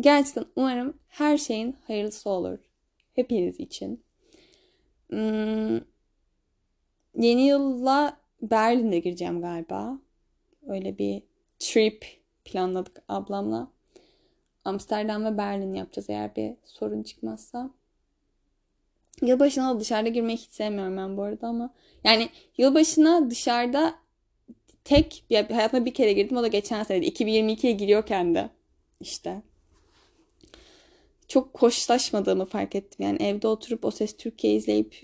Gerçekten 0.00 0.44
umarım 0.56 0.98
her 1.08 1.38
şeyin 1.38 1.76
hayırlısı 1.86 2.30
olur. 2.30 2.58
Hepiniz 3.18 3.60
için. 3.60 4.04
Hmm, 5.10 5.80
yeni 7.14 7.46
yılla 7.46 8.16
Berlin'e 8.42 8.98
gireceğim 8.98 9.40
galiba. 9.40 9.98
Öyle 10.66 10.98
bir 10.98 11.22
trip 11.58 12.06
planladık 12.44 13.02
ablamla. 13.08 13.70
Amsterdam 14.64 15.24
ve 15.24 15.38
Berlin 15.38 15.74
yapacağız 15.74 16.10
eğer 16.10 16.36
bir 16.36 16.54
sorun 16.64 17.02
çıkmazsa. 17.02 17.70
Yılbaşına 19.22 19.74
da 19.74 19.80
dışarıda 19.80 20.08
girmeyi 20.08 20.38
hiç 20.38 20.50
sevmiyorum 20.50 20.96
ben 20.96 21.16
bu 21.16 21.22
arada 21.22 21.46
ama 21.46 21.74
yani 22.04 22.28
yılbaşına 22.58 23.30
dışarıda 23.30 23.94
tek 24.84 25.24
bir 25.30 25.44
hayatımda 25.44 25.84
bir 25.84 25.94
kere 25.94 26.12
girdim 26.12 26.36
o 26.36 26.42
da 26.42 26.48
geçen 26.48 26.82
sene 26.82 27.06
2022'ye 27.06 27.72
giriyorken 27.72 28.34
de 28.34 28.50
işte 29.00 29.42
çok 31.28 31.62
hoşlaşmadığımı 31.62 32.44
fark 32.44 32.74
ettim. 32.74 33.06
Yani 33.06 33.22
evde 33.22 33.48
oturup 33.48 33.84
o 33.84 33.90
ses 33.90 34.16
Türkiye 34.16 34.54
izleyip 34.54 35.02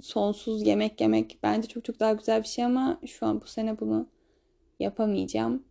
sonsuz 0.00 0.66
yemek 0.66 1.00
yemek 1.00 1.38
bence 1.42 1.68
çok 1.68 1.84
çok 1.84 2.00
daha 2.00 2.12
güzel 2.12 2.42
bir 2.42 2.48
şey 2.48 2.64
ama 2.64 3.00
şu 3.06 3.26
an 3.26 3.40
bu 3.40 3.46
sene 3.46 3.80
bunu 3.80 4.08
yapamayacağım. 4.80 5.64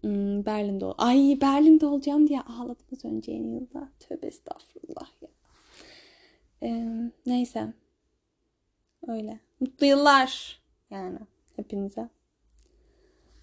Hmm, 0.00 0.46
Berlin'de 0.46 0.84
ol. 0.84 0.94
Ay 0.98 1.38
Berlin'de 1.40 1.86
olacağım 1.86 2.28
diye 2.28 2.40
ağladım 2.40 2.86
az 2.92 3.04
önce 3.04 3.32
yeni 3.32 3.54
yılda. 3.54 3.88
Tövbe 4.00 4.26
estağfurullah 4.26 5.08
ya. 5.22 5.28
Ee, 6.62 7.10
neyse. 7.26 7.72
Öyle. 9.06 9.40
Mutlu 9.60 9.86
yıllar 9.86 10.60
yani 10.90 11.18
hepinize. 11.56 12.08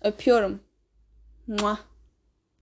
Öpüyorum. 0.01 0.59
Muah. 1.47 1.96